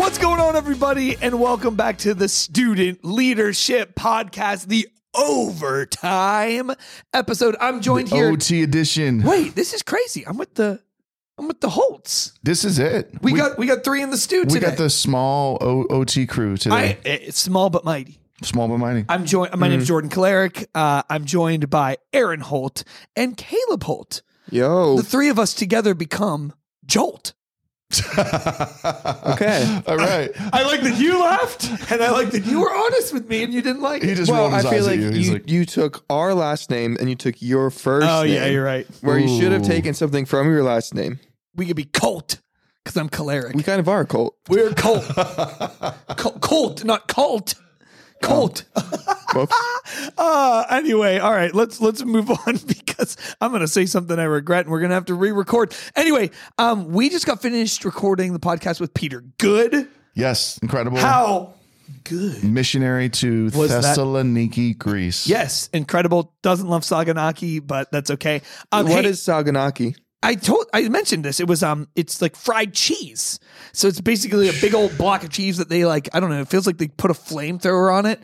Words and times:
What's 0.00 0.16
going 0.16 0.40
on, 0.40 0.56
everybody? 0.56 1.18
And 1.20 1.38
welcome 1.38 1.74
back 1.76 1.98
to 1.98 2.14
the 2.14 2.26
Student 2.26 3.04
Leadership 3.04 3.94
Podcast, 3.94 4.66
the 4.66 4.88
overtime 5.14 6.72
episode. 7.12 7.54
I'm 7.60 7.82
joined 7.82 8.08
here. 8.08 8.30
OT 8.30 8.62
edition. 8.62 9.22
Wait, 9.22 9.54
this 9.54 9.74
is 9.74 9.82
crazy. 9.82 10.26
I'm 10.26 10.38
with 10.38 10.54
the 10.54 10.80
I'm 11.36 11.48
with 11.48 11.60
the 11.60 11.68
Holts. 11.68 12.32
This 12.42 12.64
is 12.64 12.78
it. 12.78 13.10
We, 13.20 13.34
got 13.34 13.58
we 13.58 13.66
got 13.66 13.84
three 13.84 14.00
in 14.00 14.08
the 14.08 14.16
stew 14.16 14.44
today. 14.44 14.54
we 14.54 14.60
got 14.60 14.78
the 14.78 14.88
small 14.88 15.58
o- 15.60 15.86
OT 15.90 16.26
crew 16.26 16.54
I, 16.54 16.56
today. 16.56 16.98
it's 17.04 17.38
small 17.38 17.68
but 17.68 17.84
mighty. 17.84 18.18
small 18.42 18.68
but 18.68 18.78
mighty. 18.78 19.04
I'm 19.06 19.26
joined. 19.26 19.54
My 19.54 19.68
name's 19.68 19.86
Jordan 19.86 20.08
Kolarik. 20.08 20.66
Uh, 20.74 21.02
I'm 21.10 21.26
joined 21.26 21.68
by 21.68 21.98
Eran 22.14 22.40
Holt 22.40 22.84
and 23.16 23.36
Caleb 23.36 23.82
Holt. 23.82 24.22
Yo. 24.50 24.96
The 24.96 25.02
three 25.02 25.28
of 25.28 25.38
us 25.38 25.52
together 25.52 25.92
become 25.92 26.54
Jolt. 26.86 27.34
Okay. 29.32 29.82
All 29.86 29.96
right. 29.96 30.30
I 30.52 30.62
like 30.64 30.82
that 30.82 30.96
you 30.98 31.20
laughed, 31.20 31.70
and 31.90 32.02
I 32.02 32.10
like 32.10 32.30
that 32.30 32.44
you 32.46 32.60
were 32.60 32.72
honest 32.74 33.12
with 33.12 33.28
me, 33.28 33.42
and 33.42 33.52
you 33.52 33.62
didn't 33.62 33.82
like 33.82 34.02
He 34.02 34.10
it. 34.10 34.14
just 34.16 34.30
well, 34.30 34.46
I 34.52 34.56
his 34.56 34.64
feel 34.64 34.72
eyes 34.74 34.86
like 34.86 34.98
at 34.98 35.00
you, 35.00 35.08
you. 35.10 35.12
He's 35.40 35.52
you, 35.52 35.64
took 35.64 36.04
our 36.10 36.34
last 36.34 36.70
name 36.70 36.96
and 37.00 37.08
you 37.08 37.16
took 37.16 37.40
your 37.40 37.70
first 37.70 38.06
Oh 38.08 38.22
name. 38.22 38.34
yeah, 38.34 38.46
you're 38.46 38.64
right. 38.64 38.86
Where 39.02 39.18
you 39.18 39.28
should 39.40 39.52
have 39.52 39.62
taken 39.62 39.94
something 39.94 40.24
from 40.26 40.48
your 40.48 40.62
last 40.62 40.94
name. 40.94 41.18
We 41.54 41.66
could 41.66 41.76
be 41.76 41.84
Colt 41.84 42.40
because 42.84 42.96
I'm 42.96 43.08
Kolarik. 43.08 43.54
We 43.54 43.62
kind 43.62 43.80
of 43.80 43.88
are 43.88 44.00
a 44.02 44.06
cult. 44.06 44.36
We're 44.48 44.72
Colt. 44.74 45.04
Col- 46.16 46.38
Colt, 46.40 46.84
not 46.84 47.08
cult. 47.08 47.54
Colt. 48.22 48.64
Whoops. 49.34 49.54
Uh 50.18 50.64
anyway, 50.70 51.18
all 51.18 51.32
right, 51.32 51.54
let's 51.54 51.80
let's 51.80 52.04
move 52.04 52.30
on 52.46 52.56
because 52.66 53.16
I'm 53.40 53.52
gonna 53.52 53.68
say 53.68 53.86
something 53.86 54.18
I 54.18 54.24
regret 54.24 54.66
and 54.66 54.72
we're 54.72 54.80
gonna 54.80 54.94
have 54.94 55.06
to 55.06 55.14
re-record. 55.14 55.74
Anyway, 55.96 56.30
um, 56.58 56.88
we 56.92 57.08
just 57.10 57.26
got 57.26 57.40
finished 57.40 57.84
recording 57.84 58.32
the 58.32 58.40
podcast 58.40 58.80
with 58.80 58.92
Peter 58.94 59.22
Good. 59.38 59.88
yes, 60.14 60.58
incredible. 60.62 60.98
How 60.98 61.54
good. 62.04 62.42
Missionary 62.44 63.08
to 63.10 63.44
Was 63.54 63.70
that- 63.70 63.84
Thessaloniki, 63.84 64.76
Greece. 64.76 65.26
Yes, 65.26 65.68
incredible. 65.72 66.34
Doesn't 66.42 66.68
love 66.68 66.82
Saganaki, 66.82 67.64
but 67.64 67.90
that's 67.92 68.10
okay. 68.10 68.42
Um, 68.72 68.88
what 68.88 69.04
hey, 69.04 69.10
is 69.10 69.20
Saganaki? 69.20 69.96
I 70.22 70.34
told 70.34 70.66
I 70.74 70.86
mentioned 70.88 71.24
this. 71.24 71.40
It 71.40 71.48
was 71.48 71.62
um 71.62 71.88
it's 71.96 72.20
like 72.20 72.36
fried 72.36 72.74
cheese. 72.74 73.40
So 73.72 73.88
it's 73.88 74.00
basically 74.00 74.48
a 74.48 74.52
big 74.60 74.74
old 74.74 74.96
block 74.98 75.22
of 75.24 75.30
cheese 75.30 75.56
that 75.58 75.68
they 75.68 75.84
like, 75.84 76.08
I 76.12 76.20
don't 76.20 76.28
know, 76.30 76.40
it 76.40 76.48
feels 76.48 76.66
like 76.66 76.76
they 76.78 76.88
put 76.88 77.10
a 77.10 77.14
flamethrower 77.14 77.92
on 77.92 78.04
it. 78.04 78.20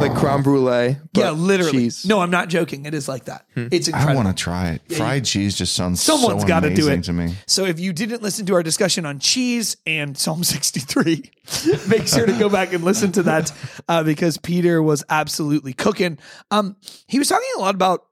Like 0.00 0.14
creme 0.16 0.42
brulee. 0.42 0.96
but 1.12 1.20
yeah, 1.20 1.30
literally. 1.30 1.72
Cheese. 1.72 2.06
No, 2.06 2.20
I'm 2.20 2.30
not 2.30 2.48
joking. 2.48 2.86
It 2.86 2.94
is 2.94 3.06
like 3.06 3.26
that. 3.26 3.44
It's 3.54 3.88
I 3.92 3.98
incredible. 3.98 4.24
want 4.24 4.36
to 4.36 4.42
try 4.42 4.70
it. 4.70 4.92
Fried 4.96 5.24
cheese 5.26 5.54
just 5.56 5.74
sounds 5.74 6.00
Someone's 6.02 6.42
so 6.42 6.48
got 6.48 6.60
to 6.60 6.68
do 6.74 6.86
amazing 6.86 7.00
it. 7.00 7.04
to 7.04 7.12
me. 7.12 7.34
So 7.46 7.66
if 7.66 7.78
you 7.78 7.92
didn't 7.92 8.22
listen 8.22 8.46
to 8.46 8.54
our 8.54 8.62
discussion 8.62 9.04
on 9.04 9.18
cheese 9.18 9.76
and 9.86 10.16
Psalm 10.16 10.42
63, 10.42 11.30
make 11.88 12.08
sure 12.08 12.24
to 12.26 12.32
go 12.38 12.48
back 12.48 12.72
and 12.72 12.82
listen 12.82 13.12
to 13.12 13.22
that 13.24 13.52
uh, 13.88 14.02
because 14.02 14.38
Peter 14.38 14.82
was 14.82 15.04
absolutely 15.10 15.74
cooking. 15.74 16.18
Um, 16.50 16.76
he 17.06 17.18
was 17.18 17.28
talking 17.28 17.48
a 17.56 17.60
lot 17.60 17.74
about 17.74 18.06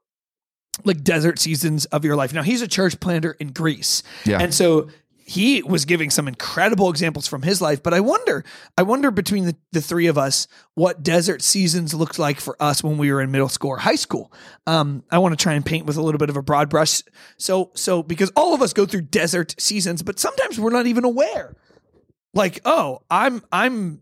like 0.85 1.03
desert 1.03 1.39
seasons 1.39 1.85
of 1.85 2.03
your 2.05 2.15
life. 2.15 2.33
Now 2.33 2.43
he's 2.43 2.61
a 2.61 2.67
church 2.67 2.99
planter 2.99 3.31
in 3.39 3.49
Greece, 3.49 4.03
Yeah. 4.25 4.39
and 4.39 4.53
so 4.53 4.89
he 5.17 5.61
was 5.61 5.85
giving 5.85 6.09
some 6.09 6.27
incredible 6.27 6.89
examples 6.89 7.27
from 7.27 7.43
his 7.43 7.61
life. 7.61 7.83
But 7.83 7.93
I 7.93 7.99
wonder, 7.99 8.43
I 8.75 8.81
wonder 8.81 9.11
between 9.11 9.45
the, 9.45 9.55
the 9.71 9.79
three 9.81 10.07
of 10.07 10.17
us, 10.17 10.47
what 10.73 11.03
desert 11.03 11.43
seasons 11.43 11.93
looked 11.93 12.17
like 12.17 12.39
for 12.39 12.55
us 12.59 12.83
when 12.83 12.97
we 12.97 13.11
were 13.11 13.21
in 13.21 13.29
middle 13.29 13.47
school 13.47 13.69
or 13.69 13.77
high 13.77 13.93
school. 13.93 14.33
Um, 14.65 15.03
I 15.11 15.19
want 15.19 15.37
to 15.37 15.43
try 15.43 15.53
and 15.53 15.63
paint 15.63 15.85
with 15.85 15.97
a 15.97 16.01
little 16.01 16.17
bit 16.17 16.31
of 16.31 16.35
a 16.37 16.41
broad 16.41 16.67
brush. 16.67 17.03
So, 17.37 17.69
so 17.75 18.01
because 18.01 18.31
all 18.35 18.55
of 18.55 18.63
us 18.63 18.73
go 18.73 18.87
through 18.87 19.01
desert 19.01 19.53
seasons, 19.61 20.01
but 20.01 20.17
sometimes 20.17 20.59
we're 20.59 20.71
not 20.71 20.87
even 20.87 21.03
aware. 21.05 21.55
Like, 22.33 22.61
oh, 22.65 23.03
I'm, 23.11 23.43
I'm. 23.51 24.01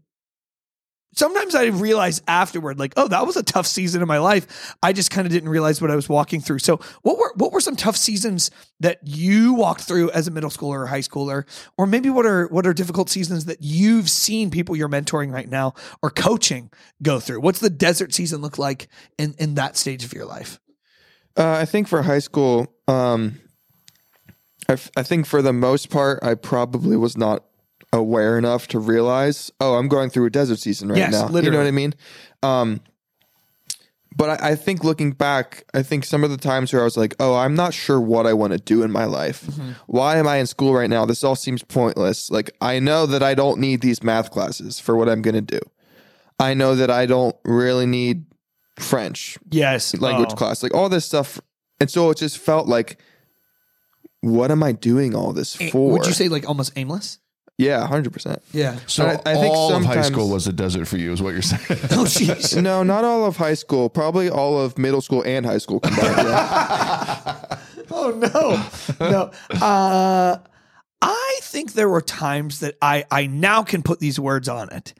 Sometimes 1.15 1.55
I 1.55 1.65
realize 1.65 2.21
afterward, 2.27 2.77
like, 2.77 2.93
oh, 2.95 3.07
that 3.07 3.25
was 3.25 3.37
a 3.37 3.43
tough 3.43 3.65
season 3.65 4.01
in 4.01 4.07
my 4.07 4.19
life. 4.19 4.75
I 4.83 4.93
just 4.93 5.09
kind 5.09 5.25
of 5.25 5.33
didn't 5.33 5.49
realize 5.49 5.81
what 5.81 5.89
I 5.89 5.95
was 5.95 6.07
walking 6.07 6.41
through. 6.41 6.59
So, 6.59 6.79
what 7.01 7.17
were 7.17 7.33
what 7.35 7.51
were 7.51 7.61
some 7.61 7.75
tough 7.75 7.97
seasons 7.97 8.51
that 8.81 8.99
you 9.03 9.53
walked 9.53 9.81
through 9.81 10.11
as 10.11 10.27
a 10.27 10.31
middle 10.31 10.51
schooler 10.51 10.81
or 10.81 10.87
high 10.87 10.99
schooler, 10.99 11.45
or 11.77 11.87
maybe 11.87 12.09
what 12.09 12.25
are 12.25 12.47
what 12.49 12.67
are 12.67 12.73
difficult 12.73 13.09
seasons 13.09 13.45
that 13.45 13.57
you've 13.61 14.09
seen 14.09 14.51
people 14.51 14.75
you're 14.75 14.89
mentoring 14.89 15.33
right 15.33 15.49
now 15.49 15.73
or 16.03 16.11
coaching 16.11 16.69
go 17.01 17.19
through? 17.19 17.39
What's 17.39 17.59
the 17.59 17.69
desert 17.71 18.13
season 18.13 18.41
look 18.41 18.59
like 18.59 18.87
in 19.17 19.33
in 19.39 19.55
that 19.55 19.75
stage 19.75 20.03
of 20.03 20.13
your 20.13 20.25
life? 20.25 20.59
Uh, 21.35 21.57
I 21.61 21.65
think 21.65 21.87
for 21.87 22.01
high 22.01 22.19
school, 22.19 22.73
um, 22.87 23.39
I, 24.67 24.73
f- 24.73 24.91
I 24.97 25.03
think 25.03 25.25
for 25.25 25.41
the 25.41 25.53
most 25.53 25.89
part, 25.89 26.19
I 26.23 26.35
probably 26.35 26.97
was 26.97 27.15
not 27.15 27.43
aware 27.93 28.37
enough 28.37 28.67
to 28.69 28.79
realize, 28.79 29.51
oh, 29.59 29.75
I'm 29.75 29.87
going 29.87 30.09
through 30.09 30.25
a 30.25 30.29
desert 30.29 30.59
season 30.59 30.89
right 30.89 30.97
Yes, 30.97 31.11
now. 31.11 31.29
You 31.39 31.51
know 31.51 31.57
what 31.57 31.67
I 31.67 31.71
mean? 31.71 31.93
Um, 32.43 32.81
but 34.15 34.41
I, 34.41 34.51
I 34.51 34.55
think 34.55 34.83
looking 34.83 35.11
back, 35.11 35.63
I 35.73 35.83
think 35.83 36.03
some 36.03 36.23
of 36.23 36.31
the 36.31 36.37
times 36.37 36.73
where 36.73 36.81
I 36.81 36.85
was 36.85 36.97
like, 36.97 37.15
oh, 37.19 37.35
I'm 37.35 37.55
not 37.55 37.73
sure 37.73 38.01
what 38.01 38.25
I 38.25 38.33
want 38.33 38.53
to 38.53 38.59
do 38.59 38.83
in 38.83 38.91
my 38.91 39.05
life. 39.05 39.45
Mm-hmm. 39.45 39.71
Why 39.85 40.17
am 40.17 40.27
I 40.27 40.37
in 40.37 40.47
school 40.47 40.73
right 40.73 40.89
now? 40.89 41.05
This 41.05 41.23
all 41.23 41.35
seems 41.35 41.63
pointless. 41.63 42.31
Like, 42.31 42.49
I 42.59 42.79
know 42.79 43.05
that 43.05 43.21
I 43.21 43.35
don't 43.35 43.59
need 43.59 43.81
these 43.81 44.01
math 44.03 44.31
classes 44.31 44.79
for 44.79 44.95
what 44.95 45.07
I'm 45.07 45.21
going 45.21 45.35
to 45.35 45.41
do. 45.41 45.59
I 46.39 46.53
know 46.53 46.75
that 46.75 46.89
I 46.89 47.05
don't 47.05 47.35
really 47.45 47.85
need 47.85 48.25
French 48.79 49.37
Yes, 49.49 49.95
language 49.99 50.29
Oh. 50.33 50.35
class, 50.35 50.61
like 50.61 50.73
all 50.73 50.89
this 50.89 51.05
stuff. 51.05 51.39
And 51.79 51.89
so 51.89 52.09
it 52.09 52.17
just 52.17 52.37
felt 52.37 52.67
like, 52.67 52.99
what 54.21 54.51
am 54.51 54.63
I 54.63 54.71
doing 54.71 55.15
all 55.15 55.31
this 55.31 55.55
for? 55.55 55.91
Would 55.91 56.07
you 56.07 56.13
say 56.13 56.27
like 56.27 56.47
almost 56.47 56.73
aimless? 56.75 57.19
Yeah, 57.57 57.87
hundred 57.87 58.13
percent. 58.13 58.41
Yeah. 58.53 58.77
So 58.85 59.05
I- 59.07 59.31
I 59.31 59.33
think 59.35 59.53
all 59.55 59.73
of 59.73 59.83
high 59.83 59.95
sometimes- 59.95 60.07
school 60.07 60.29
was 60.29 60.45
a 60.47 60.53
desert 60.53 60.87
for 60.87 60.97
you, 60.97 61.11
is 61.11 61.21
what 61.21 61.33
you're 61.33 61.41
saying. 61.41 61.63
Oh, 61.91 62.05
jeez. 62.05 62.61
No, 62.61 62.83
not 62.83 63.03
all 63.03 63.25
of 63.25 63.37
high 63.37 63.55
school. 63.55 63.89
Probably 63.89 64.29
all 64.29 64.59
of 64.61 64.77
middle 64.77 65.01
school 65.01 65.23
and 65.25 65.45
high 65.45 65.57
school 65.57 65.79
combined. 65.79 66.17
yeah. 66.17 67.57
oh 67.91 68.11
no, 68.99 69.09
no. 69.09 69.31
Uh, 69.59 70.37
I 71.01 71.39
think 71.41 71.73
there 71.73 71.89
were 71.89 72.01
times 72.01 72.59
that 72.59 72.75
I 72.81 73.05
I 73.09 73.25
now 73.27 73.63
can 73.63 73.81
put 73.81 73.99
these 73.99 74.19
words 74.19 74.47
on 74.47 74.71
it. 74.71 74.93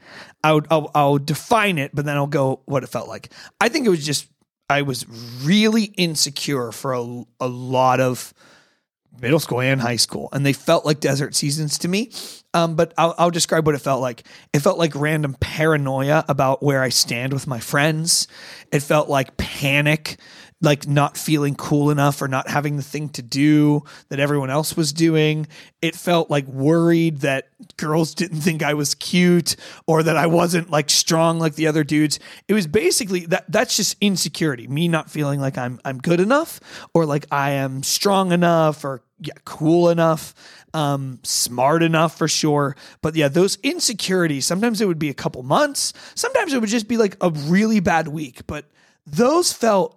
I 0.44 0.54
would 0.54 0.66
I'll, 0.72 0.90
I'll 0.96 1.18
define 1.20 1.78
it, 1.78 1.92
but 1.94 2.06
then 2.06 2.16
I'll 2.18 2.28
go 2.28 2.62
what 2.66 2.84
it 2.84 2.88
felt 2.88 3.08
like. 3.08 3.30
I 3.62 3.70
think 3.70 3.86
it 3.86 3.90
was 3.90 4.06
just 4.06 4.28
I 4.70 4.82
was 4.82 5.06
really 5.44 5.86
insecure 5.96 6.72
for 6.72 6.94
a, 6.94 7.24
a 7.40 7.48
lot 7.48 8.00
of 8.00 8.34
middle 9.22 9.40
school 9.40 9.62
and 9.62 9.82
high 9.82 9.96
school, 9.96 10.30
and 10.32 10.46
they 10.46 10.54
felt 10.54 10.86
like 10.86 11.00
desert 11.00 11.36
seasons 11.36 11.78
to 11.80 11.88
me. 11.88 12.12
Um, 12.54 12.76
but 12.76 12.94
I'll, 12.98 13.14
I'll 13.18 13.32
describe 13.32 13.66
what 13.66 13.76
it 13.76 13.82
felt 13.82 14.02
like. 14.02 14.24
It 14.54 14.60
felt 14.60 14.78
like 14.78 14.96
random 14.96 15.36
paranoia 15.40 16.26
about 16.28 16.64
where 16.64 16.82
I 16.82 16.90
stand 16.90 17.34
with 17.34 17.46
my 17.46 17.60
friends. 17.60 18.28
It 18.72 18.82
felt 18.82 19.10
like 19.10 19.38
panic, 19.38 20.18
like 20.60 20.88
not 20.88 21.18
feeling 21.18 21.56
cool 21.56 21.92
enough 21.92 22.22
or 22.22 22.28
not 22.28 22.50
having 22.50 22.78
the 22.78 22.84
thing 22.84 23.10
to 23.10 23.22
do 23.22 23.84
that 24.10 24.20
everyone 24.20 24.50
else 24.50 24.76
was 24.76 24.92
doing. 24.92 25.48
It 25.82 25.96
felt 25.96 26.32
like 26.32 26.48
worried 26.48 27.20
that 27.20 27.50
girls 27.78 28.16
didn't 28.16 28.42
think 28.42 28.64
I 28.64 28.74
was 28.74 28.96
cute 28.96 29.56
or 29.86 30.02
that 30.02 30.18
I 30.18 30.26
wasn't 30.26 30.72
like 30.72 30.90
strong 30.90 31.38
like 31.38 31.56
the 31.56 31.68
other 31.68 31.84
dudes. 31.84 32.20
It 32.48 32.54
was 32.54 32.66
basically 32.66 33.26
that 33.28 33.46
that's 33.52 33.78
just 33.78 33.98
insecurity, 34.02 34.68
me 34.68 34.88
not 34.88 35.12
feeling 35.12 35.40
like 35.40 35.58
I'm 35.58 35.80
I'm 35.86 36.00
good 36.00 36.20
enough 36.20 36.60
or 36.94 37.06
like 37.06 37.28
I 37.32 37.52
am 37.52 37.84
strong 37.84 38.32
enough 38.32 38.84
or 38.84 39.04
yeah, 39.20 39.34
cool 39.46 39.90
enough, 39.90 40.34
um, 40.74 41.20
smart 41.24 41.82
enough 41.82 42.18
for 42.18 42.28
sure. 42.28 42.76
But 43.02 43.16
yeah, 43.16 43.28
those 43.28 43.58
insecurities, 43.64 44.46
sometimes 44.46 44.80
it 44.80 44.88
would 44.88 45.00
be 45.00 45.10
a 45.10 45.14
couple 45.14 45.42
months, 45.44 45.94
sometimes 46.16 46.54
it 46.54 46.62
would 46.62 46.70
just 46.70 46.88
be 46.88 46.98
like 46.98 47.18
a 47.22 47.32
really 47.32 47.80
bad 47.80 48.08
week, 48.08 48.46
but 48.48 48.66
those 49.06 49.54
felt 49.54 49.97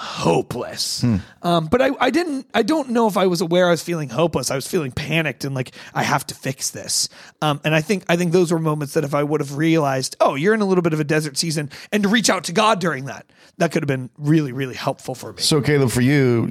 hopeless. 0.00 1.04
Um, 1.42 1.66
but 1.66 1.82
I, 1.82 1.90
I 2.00 2.10
didn't, 2.10 2.46
I 2.54 2.62
don't 2.62 2.90
know 2.90 3.06
if 3.06 3.16
I 3.16 3.26
was 3.26 3.40
aware 3.40 3.68
I 3.68 3.70
was 3.70 3.82
feeling 3.82 4.08
hopeless. 4.08 4.50
I 4.50 4.54
was 4.54 4.66
feeling 4.66 4.92
panicked 4.92 5.44
and 5.44 5.54
like, 5.54 5.72
I 5.94 6.02
have 6.02 6.26
to 6.28 6.34
fix 6.34 6.70
this. 6.70 7.08
Um, 7.42 7.60
and 7.64 7.74
I 7.74 7.80
think, 7.80 8.04
I 8.08 8.16
think 8.16 8.32
those 8.32 8.50
were 8.52 8.58
moments 8.58 8.94
that 8.94 9.04
if 9.04 9.14
I 9.14 9.22
would 9.22 9.40
have 9.40 9.56
realized, 9.56 10.16
oh, 10.20 10.34
you're 10.34 10.54
in 10.54 10.60
a 10.60 10.64
little 10.64 10.82
bit 10.82 10.92
of 10.92 11.00
a 11.00 11.04
desert 11.04 11.36
season 11.36 11.70
and 11.92 12.02
to 12.02 12.08
reach 12.08 12.30
out 12.30 12.44
to 12.44 12.52
God 12.52 12.80
during 12.80 13.04
that, 13.06 13.26
that 13.58 13.72
could 13.72 13.82
have 13.82 13.88
been 13.88 14.10
really, 14.18 14.52
really 14.52 14.74
helpful 14.74 15.14
for 15.14 15.32
me. 15.32 15.42
So, 15.42 15.60
Caleb, 15.60 15.90
for 15.90 16.00
you 16.00 16.50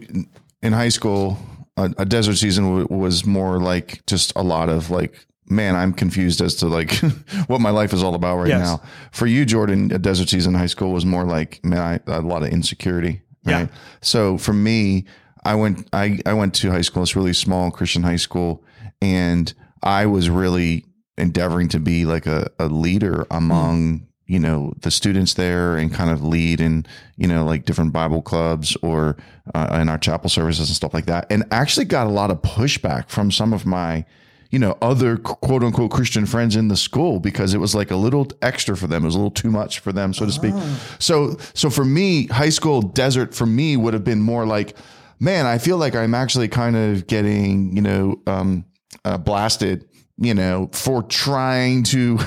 in 0.61 0.73
high 0.73 0.89
school, 0.89 1.37
a, 1.77 1.91
a 1.97 2.05
desert 2.05 2.35
season 2.37 2.65
w- 2.65 2.87
was 2.89 3.25
more 3.25 3.59
like 3.59 4.05
just 4.05 4.31
a 4.35 4.43
lot 4.43 4.69
of 4.69 4.89
like, 4.89 5.25
man, 5.51 5.75
I'm 5.75 5.93
confused 5.93 6.41
as 6.41 6.53
to 6.55 6.67
like 6.67 6.93
what 7.47 7.59
my 7.61 7.71
life 7.71 7.93
is 7.93 8.03
all 8.03 8.13
about 8.13 8.37
right 8.37 8.49
Yes. 8.49 8.59
now. 8.67 8.81
For 9.11 9.25
you, 9.25 9.45
Jordan, 9.45 9.91
a 9.91 9.97
desert 9.97 10.29
season 10.29 10.53
in 10.53 10.59
high 10.59 10.67
school 10.67 10.91
was 10.91 11.05
more 11.05 11.23
like, 11.25 11.63
man, 11.65 12.01
I, 12.07 12.11
a 12.11 12.21
lot 12.21 12.43
of 12.43 12.49
insecurity. 12.49 13.21
Yeah. 13.49 13.67
So 14.01 14.37
for 14.37 14.53
me, 14.53 15.05
I 15.43 15.55
went, 15.55 15.87
I, 15.93 16.19
I 16.25 16.33
went 16.33 16.53
to 16.55 16.71
high 16.71 16.81
school. 16.81 17.03
It's 17.03 17.15
really 17.15 17.33
small 17.33 17.71
Christian 17.71 18.03
high 18.03 18.17
school. 18.17 18.63
And 19.01 19.53
I 19.83 20.05
was 20.05 20.29
really 20.29 20.85
endeavoring 21.17 21.69
to 21.69 21.79
be 21.79 22.05
like 22.05 22.25
a, 22.25 22.49
a 22.59 22.67
leader 22.67 23.25
among 23.29 24.07
you 24.25 24.39
know 24.39 24.71
the 24.81 24.91
students 24.91 25.33
there 25.33 25.75
and 25.75 25.91
kind 25.91 26.11
of 26.11 26.23
lead 26.23 26.61
in 26.61 26.85
you 27.17 27.27
know 27.27 27.43
like 27.43 27.65
different 27.65 27.91
bible 27.91 28.21
clubs 28.21 28.77
or 28.83 29.17
uh, 29.55 29.79
in 29.81 29.89
our 29.89 29.97
chapel 29.97 30.29
services 30.29 30.69
and 30.69 30.75
stuff 30.75 30.93
like 30.93 31.07
that 31.07 31.25
and 31.31 31.43
actually 31.51 31.85
got 31.85 32.05
a 32.05 32.11
lot 32.11 32.29
of 32.29 32.41
pushback 32.41 33.09
from 33.09 33.31
some 33.31 33.53
of 33.53 33.65
my 33.65 34.05
you 34.51 34.57
know, 34.59 34.77
other 34.81 35.17
quote 35.17 35.63
unquote 35.63 35.91
Christian 35.91 36.25
friends 36.25 36.55
in 36.55 36.67
the 36.69 36.75
school 36.75 37.19
because 37.19 37.53
it 37.53 37.59
was 37.59 37.75
like 37.75 37.91
a 37.91 37.95
little 37.95 38.27
extra 38.41 38.75
for 38.75 38.87
them. 38.87 39.03
It 39.03 39.05
was 39.07 39.15
a 39.15 39.19
little 39.19 39.29
too 39.31 39.51
much 39.51 39.79
for 39.79 39.91
them, 39.91 40.13
so 40.13 40.25
to 40.25 40.31
speak. 40.31 40.55
So, 40.97 41.37
so 41.53 41.69
for 41.69 41.85
me, 41.85 42.25
high 42.27 42.49
school 42.49 42.81
desert 42.81 43.35
for 43.35 43.45
me 43.45 43.77
would 43.77 43.93
have 43.93 44.03
been 44.03 44.21
more 44.21 44.45
like, 44.45 44.75
man, 45.19 45.45
I 45.45 45.57
feel 45.59 45.77
like 45.77 45.95
I'm 45.95 46.15
actually 46.15 46.47
kind 46.47 46.75
of 46.75 47.05
getting, 47.07 47.75
you 47.75 47.81
know, 47.81 48.21
um, 48.25 48.65
uh, 49.05 49.17
blasted, 49.19 49.87
you 50.17 50.33
know, 50.33 50.69
for 50.73 51.03
trying 51.03 51.83
to, 51.83 52.17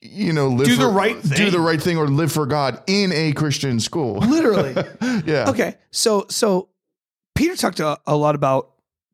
you 0.00 0.32
know, 0.32 0.48
live 0.48 0.66
Do 0.68 0.76
the 0.76 0.82
for- 0.84 0.90
right 0.92 1.20
do 1.22 1.50
the 1.50 1.60
right 1.60 1.80
thing, 1.82 1.96
or 1.96 2.06
live 2.06 2.30
for 2.32 2.46
God 2.46 2.82
in 2.86 3.12
a 3.12 3.32
Christian 3.32 3.80
school. 3.80 4.18
Literally. 4.18 4.74
yeah. 5.26 5.48
Okay, 5.48 5.74
so 5.90 6.26
so 6.28 6.68
Peter 7.34 7.56
talked 7.56 7.80
a, 7.80 7.98
a 8.06 8.16
lot 8.16 8.34
about 8.34 8.71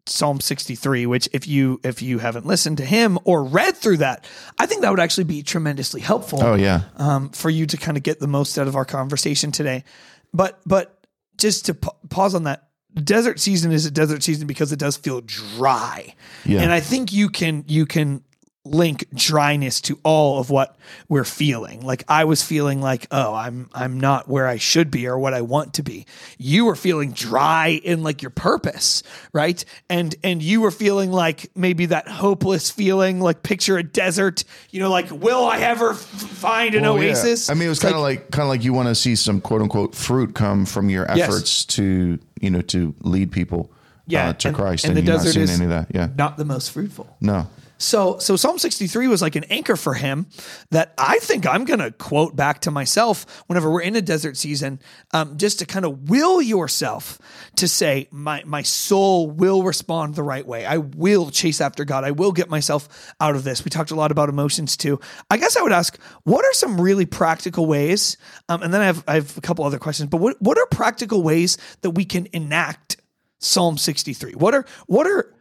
Psalm 0.08 0.40
63, 0.40 1.06
which 1.06 1.28
if 1.32 1.46
you 1.46 1.80
if 1.84 2.00
you 2.02 2.18
haven't 2.18 2.46
listened 2.46 2.78
to 2.78 2.84
him 2.84 3.18
or 3.24 3.44
read 3.44 3.76
through 3.76 3.98
that, 3.98 4.24
I 4.58 4.66
think 4.66 4.82
that 4.82 4.90
would 4.90 5.00
actually 5.00 5.24
be 5.24 5.42
tremendously 5.42 6.00
helpful. 6.00 6.42
Oh 6.42 6.54
yeah. 6.54 6.82
um, 6.96 7.30
for 7.30 7.50
you 7.50 7.66
to 7.66 7.76
kind 7.76 7.96
of 7.96 8.02
get 8.02 8.18
the 8.20 8.26
most 8.28 8.58
out 8.58 8.68
of 8.68 8.76
our 8.76 8.84
conversation 8.84 9.52
today. 9.52 9.84
But 10.32 10.60
but 10.66 10.98
just 11.38 11.66
to 11.66 11.74
pa- 11.74 11.92
pause 12.10 12.34
on 12.34 12.44
that, 12.44 12.68
desert 13.02 13.38
season 13.40 13.70
is 13.72 13.86
a 13.86 13.90
desert 13.90 14.22
season 14.22 14.46
because 14.46 14.72
it 14.72 14.78
does 14.78 14.96
feel 14.96 15.20
dry, 15.20 16.14
Yeah. 16.44 16.62
and 16.62 16.72
I 16.72 16.80
think 16.80 17.12
you 17.12 17.28
can 17.28 17.64
you 17.68 17.86
can 17.86 18.24
link 18.70 19.06
dryness 19.14 19.80
to 19.82 19.98
all 20.02 20.38
of 20.40 20.50
what 20.50 20.76
we're 21.08 21.24
feeling. 21.24 21.80
Like 21.84 22.04
I 22.08 22.24
was 22.24 22.42
feeling 22.42 22.80
like, 22.80 23.06
oh, 23.10 23.34
I'm 23.34 23.68
I'm 23.74 23.98
not 24.00 24.28
where 24.28 24.46
I 24.46 24.56
should 24.58 24.90
be 24.90 25.06
or 25.06 25.18
what 25.18 25.34
I 25.34 25.42
want 25.42 25.74
to 25.74 25.82
be. 25.82 26.06
You 26.38 26.64
were 26.64 26.76
feeling 26.76 27.12
dry 27.12 27.68
in 27.82 28.02
like 28.02 28.22
your 28.22 28.30
purpose, 28.30 29.02
right? 29.32 29.64
And 29.90 30.14
and 30.22 30.42
you 30.42 30.60
were 30.60 30.70
feeling 30.70 31.10
like 31.12 31.50
maybe 31.54 31.86
that 31.86 32.08
hopeless 32.08 32.70
feeling, 32.70 33.20
like 33.20 33.42
picture 33.42 33.76
a 33.78 33.82
desert, 33.82 34.44
you 34.70 34.80
know, 34.80 34.90
like 34.90 35.10
will 35.10 35.44
I 35.46 35.58
ever 35.60 35.90
f- 35.90 35.98
find 35.98 36.74
an 36.74 36.82
Well, 36.82 37.02
yeah. 37.02 37.10
oasis? 37.10 37.50
I 37.50 37.54
mean, 37.54 37.64
it 37.66 37.68
was 37.70 37.78
kind 37.80 37.94
of 37.94 38.00
like, 38.00 38.30
kind 38.30 38.42
of 38.44 38.48
like 38.48 38.64
you 38.64 38.72
want 38.72 38.88
to 38.88 38.94
see 38.94 39.16
some 39.16 39.40
quote 39.40 39.62
unquote 39.62 39.94
fruit 39.94 40.34
come 40.34 40.66
from 40.66 40.90
your 40.90 41.06
Yes. 41.14 41.28
efforts 41.28 41.64
to 41.66 42.18
you 42.40 42.50
know 42.50 42.60
to 42.62 42.94
lead 43.02 43.32
people 43.32 43.70
Yeah, 44.06 44.28
uh, 44.28 44.32
to 44.34 44.48
and- 44.48 44.56
Christ, 44.56 44.84
and 44.84 44.96
and, 44.96 44.98
the 44.98 45.02
you're 45.10 45.16
not 45.18 45.24
desert 45.24 45.32
seeing 45.34 45.44
is- 45.44 45.54
any 45.60 45.64
of 45.64 45.70
that. 45.70 45.88
Yeah, 45.94 46.08
not 46.16 46.36
the 46.36 46.44
most 46.44 46.70
fruitful. 46.70 47.16
no, 47.20 47.46
So 47.78 48.18
so 48.18 48.36
Psalm 48.36 48.58
63 48.58 49.08
was 49.08 49.22
like 49.22 49.36
an 49.36 49.44
anchor 49.44 49.76
for 49.76 49.94
him 49.94 50.26
that 50.70 50.94
I 50.98 51.18
think 51.20 51.46
I'm 51.46 51.64
going 51.64 51.80
to 51.80 51.90
quote 51.90 52.36
back 52.36 52.60
to 52.62 52.70
myself 52.70 53.44
whenever 53.46 53.70
we're 53.70 53.82
in 53.82 53.96
a 53.96 54.02
desert 54.02 54.36
season 54.36 54.80
um, 55.12 55.38
just 55.38 55.60
to 55.60 55.66
kind 55.66 55.84
of 55.84 56.10
will 56.10 56.42
yourself 56.42 57.18
to 57.56 57.68
say 57.68 58.08
my 58.10 58.42
my 58.44 58.62
soul 58.62 59.30
will 59.30 59.62
respond 59.62 60.14
the 60.14 60.22
right 60.22 60.46
way. 60.46 60.66
I 60.66 60.78
will 60.78 61.30
chase 61.30 61.60
after 61.60 61.84
God. 61.84 62.04
I 62.04 62.10
will 62.10 62.32
get 62.32 62.50
myself 62.50 62.88
out 63.20 63.36
of 63.36 63.44
this. 63.44 63.64
We 63.64 63.70
talked 63.70 63.90
a 63.90 63.96
lot 63.96 64.10
about 64.10 64.28
emotions 64.28 64.76
too. 64.76 65.00
I 65.30 65.36
guess 65.36 65.56
I 65.56 65.62
would 65.62 65.72
ask 65.72 65.98
what 66.24 66.44
are 66.44 66.52
some 66.52 66.80
really 66.80 67.06
practical 67.06 67.66
ways 67.66 68.16
um, 68.48 68.62
and 68.62 68.72
then 68.72 68.80
I 68.80 68.86
have 68.86 69.04
I 69.06 69.14
have 69.14 69.36
a 69.36 69.40
couple 69.40 69.64
other 69.64 69.78
questions, 69.78 70.08
but 70.10 70.18
what 70.18 70.40
what 70.40 70.58
are 70.58 70.66
practical 70.66 71.22
ways 71.22 71.58
that 71.82 71.90
we 71.90 72.04
can 72.04 72.28
enact 72.32 72.96
Psalm 73.38 73.76
63? 73.76 74.32
What 74.32 74.54
are 74.54 74.64
what 74.86 75.06
are 75.06 75.32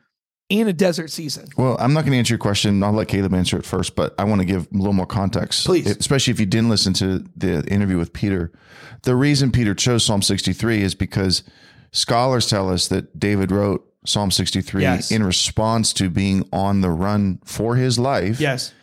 in 0.49 0.67
a 0.67 0.73
desert 0.73 1.09
season? 1.11 1.47
Well, 1.57 1.75
I'm 1.79 1.93
not 1.93 2.01
going 2.01 2.13
to 2.13 2.17
answer 2.17 2.33
your 2.33 2.39
question. 2.39 2.81
I'll 2.83 2.93
let 2.93 3.07
Caleb 3.07 3.33
answer 3.33 3.57
it 3.57 3.65
first, 3.65 3.95
but 3.95 4.15
I 4.17 4.23
want 4.23 4.41
to 4.41 4.45
give 4.45 4.67
a 4.73 4.77
little 4.77 4.93
more 4.93 5.05
context. 5.05 5.65
Please. 5.65 5.87
Especially 5.87 6.31
if 6.31 6.39
you 6.39 6.45
didn't 6.45 6.69
listen 6.69 6.93
to 6.93 7.25
the 7.35 7.65
interview 7.67 7.97
with 7.97 8.13
Peter. 8.13 8.51
The 9.03 9.15
reason 9.15 9.51
Peter 9.51 9.75
chose 9.75 10.05
Psalm 10.05 10.21
63 10.21 10.81
is 10.81 10.95
because 10.95 11.43
scholars 11.91 12.49
tell 12.49 12.69
us 12.69 12.87
that 12.87 13.19
David 13.19 13.51
wrote 13.51 13.83
Psalm 14.05 14.31
63 14.31 14.81
Yes. 14.81 15.11
in 15.11 15.23
response 15.23 15.91
to 15.93 16.09
being 16.09 16.47
on 16.53 16.81
the 16.81 16.89
run 16.89 17.39
for 17.43 17.75
his 17.75 17.99
life. 17.99 18.39
Yes. 18.39 18.73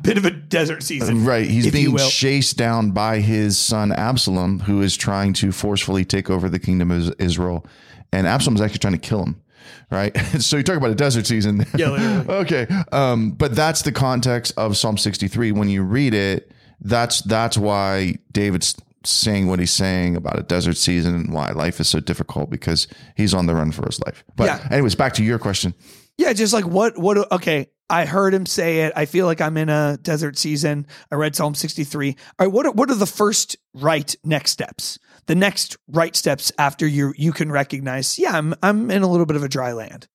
Bit 0.00 0.16
of 0.16 0.24
a 0.24 0.30
desert 0.30 0.84
season. 0.84 1.22
Uh, 1.22 1.28
right. 1.28 1.48
He's 1.50 1.72
being 1.72 1.96
chased 1.96 2.56
down 2.56 2.92
by 2.92 3.18
his 3.18 3.58
son 3.58 3.90
Absalom, 3.90 4.60
who 4.60 4.80
is 4.80 4.96
trying 4.96 5.32
to 5.34 5.50
forcefully 5.50 6.04
take 6.04 6.30
over 6.30 6.48
the 6.48 6.60
kingdom 6.60 6.92
of 6.92 7.12
Israel. 7.18 7.66
And 8.12 8.24
Absalom 8.28 8.54
is 8.54 8.60
actually 8.62 8.78
trying 8.78 8.92
to 8.92 8.98
kill 9.00 9.24
him. 9.24 9.40
Right. 9.90 10.16
so 10.40 10.56
you 10.56 10.62
talk 10.62 10.76
about 10.76 10.90
a 10.90 10.94
desert 10.94 11.26
season. 11.26 11.64
Yeah, 11.76 11.90
literally. 11.90 12.28
okay. 12.44 12.66
Um, 12.92 13.30
but 13.32 13.54
that's 13.54 13.82
the 13.82 13.92
context 13.92 14.52
of 14.56 14.76
Psalm 14.76 14.98
63. 14.98 15.52
When 15.52 15.68
you 15.68 15.82
read 15.82 16.14
it, 16.14 16.52
that's 16.80 17.22
that's 17.22 17.58
why 17.58 18.16
David's 18.32 18.76
saying 19.04 19.46
what 19.46 19.58
he's 19.58 19.70
saying 19.70 20.16
about 20.16 20.38
a 20.38 20.42
desert 20.42 20.76
season 20.76 21.14
and 21.14 21.32
why 21.32 21.50
life 21.50 21.80
is 21.80 21.88
so 21.88 22.00
difficult 22.00 22.50
because 22.50 22.88
he's 23.16 23.32
on 23.32 23.46
the 23.46 23.54
run 23.54 23.72
for 23.72 23.86
his 23.86 24.00
life. 24.04 24.24
But 24.36 24.44
Yeah. 24.46 24.68
anyways, 24.70 24.94
back 24.94 25.14
to 25.14 25.24
your 25.24 25.38
question. 25.38 25.74
Yeah, 26.18 26.32
just 26.32 26.52
like 26.52 26.66
what 26.66 26.98
what 26.98 27.30
okay, 27.32 27.68
I 27.88 28.04
heard 28.04 28.34
him 28.34 28.44
say 28.44 28.80
it. 28.80 28.92
I 28.96 29.06
feel 29.06 29.24
like 29.26 29.40
I'm 29.40 29.56
in 29.56 29.68
a 29.68 29.98
desert 30.02 30.36
season. 30.36 30.86
I 31.10 31.14
read 31.14 31.36
Psalm 31.36 31.54
63. 31.54 32.16
All 32.38 32.46
right, 32.46 32.52
what 32.52 32.66
are, 32.66 32.72
what 32.72 32.90
are 32.90 32.96
the 32.96 33.06
first 33.06 33.56
right 33.72 34.14
next 34.24 34.50
steps? 34.50 34.98
The 35.28 35.34
next 35.34 35.76
right 35.88 36.16
steps 36.16 36.50
after 36.58 36.86
you 36.86 37.12
you 37.16 37.32
can 37.32 37.52
recognize, 37.52 38.18
yeah, 38.18 38.36
I'm 38.36 38.54
I'm 38.62 38.90
in 38.90 39.02
a 39.02 39.06
little 39.06 39.26
bit 39.26 39.36
of 39.36 39.42
a 39.44 39.48
dry 39.48 39.72
land. 39.72 40.08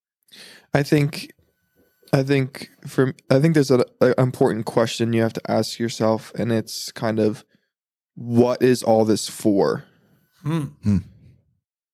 I 0.74 0.82
think, 0.82 1.32
I 2.12 2.24
think 2.24 2.72
for 2.88 3.14
I 3.30 3.40
think 3.40 3.54
there's 3.54 3.70
an 3.70 3.84
important 4.18 4.66
question 4.66 5.14
you 5.14 5.22
have 5.22 5.34
to 5.34 5.52
ask 5.52 5.78
yourself, 5.78 6.34
and 6.34 6.52
it's 6.52 6.92
kind 6.92 7.20
of, 7.20 7.46
what 8.16 8.64
is 8.64 8.82
all 8.82 9.06
this 9.06 9.30
for? 9.30 9.86
Hmm. 10.42 10.98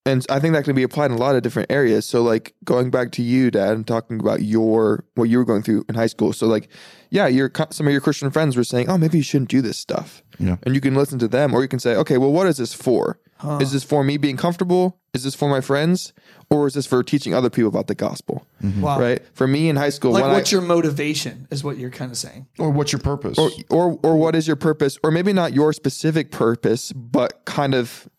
And 0.09 0.25
I 0.29 0.39
think 0.39 0.53
that 0.56 0.63
can 0.63 0.75
be 0.75 0.83
applied 0.83 1.11
in 1.11 1.17
a 1.17 1.19
lot 1.19 1.35
of 1.35 1.44
different 1.44 1.71
areas. 1.71 2.06
So, 2.06 2.21
like 2.23 2.53
going 2.63 2.89
back 2.89 3.11
to 3.13 3.21
you, 3.21 3.51
Dad, 3.51 3.73
and 3.75 3.85
talking 3.85 4.19
about 4.19 4.41
your 4.41 5.06
what 5.15 5.25
you 5.29 5.38
were 5.38 5.45
going 5.45 5.61
through 5.61 5.85
in 5.88 5.95
high 5.95 6.07
school. 6.07 6.33
So, 6.33 6.47
like, 6.47 6.69
yeah, 7.11 7.27
your 7.27 7.51
some 7.71 7.85
of 7.88 7.91
your 7.91 8.01
Christian 8.01 8.31
friends 8.31 8.57
were 8.57 8.63
saying, 8.63 8.89
"Oh, 8.89 8.97
maybe 8.97 9.17
you 9.17 9.23
shouldn't 9.23 9.50
do 9.50 9.61
this 9.61 9.77
stuff," 9.77 10.23
Yeah. 10.39 10.57
and 10.63 10.73
you 10.75 10.81
can 10.81 10.95
listen 10.95 11.19
to 11.19 11.27
them, 11.27 11.53
or 11.53 11.61
you 11.61 11.67
can 11.67 11.79
say, 11.79 11.95
"Okay, 11.95 12.17
well, 12.17 12.31
what 12.31 12.47
is 12.47 12.57
this 12.57 12.73
for? 12.73 13.19
Is 13.61 13.71
this 13.71 13.85
for 13.85 14.03
me 14.03 14.17
being 14.17 14.35
comfortable? 14.35 14.97
Is 15.13 15.23
this 15.23 15.33
for 15.33 15.47
my 15.50 15.61
friends, 15.61 16.11
or 16.50 16.67
is 16.67 16.73
this 16.73 16.85
for 16.85 17.01
teaching 17.03 17.33
other 17.33 17.50
people 17.50 17.69
about 17.69 17.88
the 17.88 17.95
gospel?" 17.95 18.45
Mm-hmm. 18.61 18.81
Wow. 18.81 19.00
Right? 19.00 19.21
For 19.33 19.47
me 19.47 19.69
in 19.69 19.75
high 19.77 19.91
school, 19.91 20.11
Like 20.11 20.25
what's 20.25 20.51
I, 20.51 20.57
your 20.57 20.61
motivation 20.65 21.47
is 21.50 21.63
what 21.63 21.77
you're 21.77 21.89
kind 21.89 22.11
of 22.11 22.17
saying. 22.17 22.47
Or 22.57 22.69
what's 22.69 22.91
your 22.91 23.00
purpose? 23.00 23.38
or, 23.38 23.50
or 23.69 24.00
or 24.03 24.17
what 24.17 24.35
is 24.35 24.45
your 24.47 24.57
purpose 24.57 24.97
or 25.03 25.11
maybe 25.11 25.33
not 25.33 25.53
your 25.53 25.71
specific 25.71 26.31
purpose 26.31 26.91
but 26.94 27.45
kind 27.45 27.73
of 27.75 28.09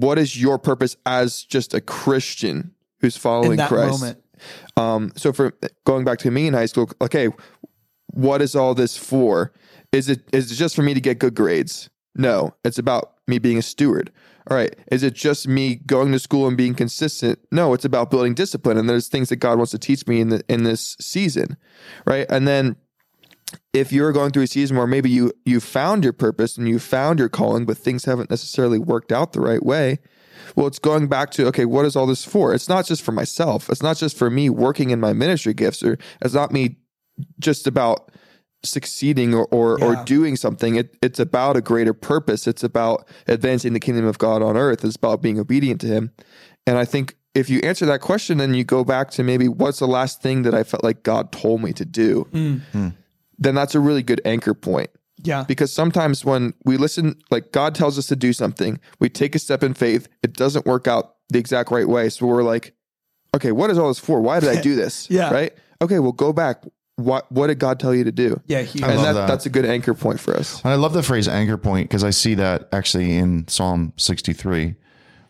what 0.00 0.18
is 0.18 0.40
your 0.40 0.58
purpose 0.58 0.96
as 1.06 1.42
just 1.42 1.74
a 1.74 1.80
christian 1.80 2.74
who's 3.00 3.16
following 3.16 3.58
christ? 3.68 4.16
um 4.76 5.12
so 5.16 5.32
for 5.32 5.52
going 5.84 6.04
back 6.04 6.18
to 6.18 6.30
me 6.30 6.46
in 6.46 6.54
high 6.54 6.66
school 6.66 6.90
okay 7.00 7.28
what 8.14 8.40
is 8.40 8.54
all 8.54 8.74
this 8.74 8.96
for? 8.96 9.52
Is 9.92 10.08
it 10.08 10.22
is 10.32 10.50
it 10.50 10.54
just 10.54 10.74
for 10.74 10.82
me 10.82 10.94
to 10.94 11.00
get 11.00 11.18
good 11.18 11.34
grades? 11.34 11.90
No 12.14 12.54
it's 12.64 12.78
about 12.78 13.14
me 13.26 13.38
being 13.38 13.58
a 13.58 13.62
steward. 13.62 14.12
All 14.50 14.56
right 14.56 14.74
is 14.90 15.02
it 15.02 15.14
just 15.14 15.48
me 15.48 15.76
going 15.76 16.12
to 16.12 16.18
school 16.18 16.46
and 16.46 16.56
being 16.56 16.74
consistent? 16.74 17.38
No 17.50 17.74
it's 17.74 17.84
about 17.84 18.10
building 18.10 18.34
discipline 18.34 18.78
and 18.78 18.88
there's 18.88 19.08
things 19.08 19.28
that 19.28 19.36
god 19.36 19.58
wants 19.58 19.72
to 19.72 19.78
teach 19.78 20.06
me 20.06 20.20
in 20.20 20.28
the 20.28 20.42
in 20.48 20.62
this 20.62 20.96
season 21.00 21.56
right? 22.06 22.26
And 22.30 22.46
then 22.46 22.76
if 23.72 23.92
you're 23.92 24.12
going 24.12 24.30
through 24.30 24.44
a 24.44 24.46
season 24.46 24.76
where 24.76 24.86
maybe 24.86 25.10
you 25.10 25.32
you 25.44 25.60
found 25.60 26.04
your 26.04 26.12
purpose 26.12 26.56
and 26.56 26.68
you 26.68 26.78
found 26.78 27.18
your 27.18 27.28
calling 27.28 27.64
but 27.66 27.76
things 27.76 28.04
haven't 28.04 28.30
necessarily 28.30 28.78
worked 28.78 29.12
out 29.12 29.32
the 29.32 29.40
right 29.40 29.64
way 29.64 29.98
well 30.56 30.66
it's 30.66 30.78
going 30.78 31.06
back 31.08 31.30
to 31.30 31.46
okay 31.46 31.64
what 31.64 31.84
is 31.84 31.96
all 31.96 32.06
this 32.06 32.24
for? 32.24 32.52
It's 32.54 32.68
not 32.68 32.84
just 32.86 33.02
for 33.02 33.12
myself. 33.12 33.70
It's 33.70 33.82
not 33.82 33.96
just 33.96 34.16
for 34.16 34.30
me 34.30 34.50
working 34.50 34.90
in 34.90 35.00
my 35.00 35.12
ministry 35.12 35.54
gifts 35.54 35.82
or 35.82 35.96
it's 36.20 36.34
not 36.34 36.52
me 36.52 36.76
just 37.38 37.66
about 37.66 38.10
succeeding 38.62 39.34
or 39.34 39.46
or, 39.50 39.78
Yeah. 39.78 39.86
or 39.86 40.04
doing 40.04 40.36
something. 40.36 40.76
It, 40.76 40.96
it's 41.02 41.18
about 41.18 41.56
a 41.56 41.60
greater 41.60 41.94
purpose. 41.94 42.46
It's 42.46 42.64
about 42.64 43.06
advancing 43.26 43.72
the 43.72 43.80
kingdom 43.80 44.04
of 44.06 44.18
god 44.18 44.42
on 44.42 44.56
earth. 44.56 44.84
It's 44.84 44.96
about 44.96 45.22
being 45.22 45.38
obedient 45.38 45.80
to 45.82 45.86
him. 45.86 46.12
And 46.66 46.78
i 46.78 46.84
think 46.84 47.16
if 47.34 47.50
you 47.50 47.58
answer 47.60 47.84
that 47.86 48.00
question 48.00 48.38
then 48.38 48.54
you 48.54 48.64
go 48.64 48.84
back 48.84 49.10
to 49.10 49.22
maybe 49.24 49.48
what's 49.48 49.80
the 49.80 49.88
last 49.88 50.22
thing 50.22 50.42
that 50.42 50.54
i 50.54 50.62
felt 50.62 50.84
like 50.84 51.02
god 51.02 51.32
told 51.32 51.60
me 51.62 51.72
to 51.72 51.84
do 51.84 52.22
hmm. 52.32 52.56
Hmm. 52.72 52.88
Then 53.38 53.54
that's 53.54 53.74
a 53.74 53.80
really 53.80 54.02
good 54.02 54.20
anchor 54.24 54.54
point 54.54 54.90
Yeah. 55.22 55.44
because 55.46 55.72
sometimes 55.72 56.24
when 56.24 56.54
we 56.64 56.76
listen 56.76 57.16
like 57.30 57.52
god 57.52 57.74
tells 57.74 57.98
us 57.98 58.06
to 58.08 58.16
do 58.16 58.32
something 58.32 58.80
we 59.00 59.08
take 59.08 59.34
a 59.34 59.38
step 59.38 59.62
in 59.62 59.74
faith 59.74 60.08
it 60.22 60.32
doesn't 60.34 60.66
work 60.66 60.86
out 60.88 61.16
the 61.30 61.38
exact 61.38 61.70
right 61.70 61.88
way 61.88 62.08
so 62.08 62.26
we're 62.26 62.42
like 62.42 62.74
okay 63.34 63.52
what 63.52 63.70
is 63.70 63.78
all 63.78 63.88
this 63.88 63.98
for 63.98 64.20
why 64.20 64.40
did 64.40 64.48
i 64.50 64.60
do 64.60 64.74
this 64.82 65.08
Yeah. 65.10 65.32
right 65.32 65.52
okay 65.82 65.98
well 65.98 66.12
go 66.12 66.32
back 66.32 66.64
what 66.96 67.30
what 67.32 67.48
did 67.48 67.58
god 67.58 67.80
tell 67.80 67.92
you 67.94 68.04
to 68.04 68.12
do 68.12 68.40
Yeah, 68.46 68.62
huge. 68.62 68.84
I 68.84 68.92
and 68.92 69.00
that, 69.04 69.12
that. 69.14 69.26
that's 69.26 69.46
a 69.46 69.50
good 69.50 69.64
anchor 69.64 69.94
point 69.94 70.20
for 70.20 70.34
us 70.36 70.62
And 70.62 70.72
I 70.72 70.76
love 70.76 70.92
the 70.92 71.02
phrase 71.02 71.26
anchor 71.26 71.56
point 71.58 71.88
because 71.88 72.04
I 72.04 72.10
see 72.10 72.34
that 72.34 72.68
actually 72.72 73.16
in 73.16 73.48
Psalm 73.48 73.92
63 73.96 74.76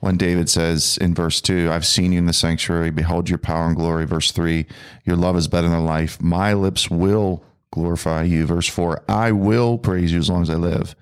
when 0.01 0.19
David 0.19 0.51
says 0.51 0.99
in 1.01 1.15
verse 1.15 1.41
2, 1.41 1.71
I've 1.73 1.87
seen 1.87 2.13
you 2.13 2.19
in 2.19 2.27
the 2.27 2.35
sanctuary, 2.35 2.91
behold 2.91 3.31
your 3.31 3.39
power 3.39 3.67
and 3.69 3.75
glory. 3.75 4.05
Verse 4.05 4.33
3, 4.33 4.67
your 5.07 5.17
love 5.17 5.35
is 5.35 5.49
better 5.49 5.67
than 5.67 5.87
life. 5.87 6.21
My 6.21 6.53
lips 6.53 6.91
will 6.91 7.43
glorify 7.75 8.23
you. 8.23 8.47
Verse 8.47 8.69
4, 8.69 9.03
I 9.09 9.33
will 9.33 9.79
praise 9.79 10.13
you 10.13 10.21
as 10.21 10.31
long 10.31 10.43
as 10.43 10.51
I 10.51 10.55
live. 10.55 10.95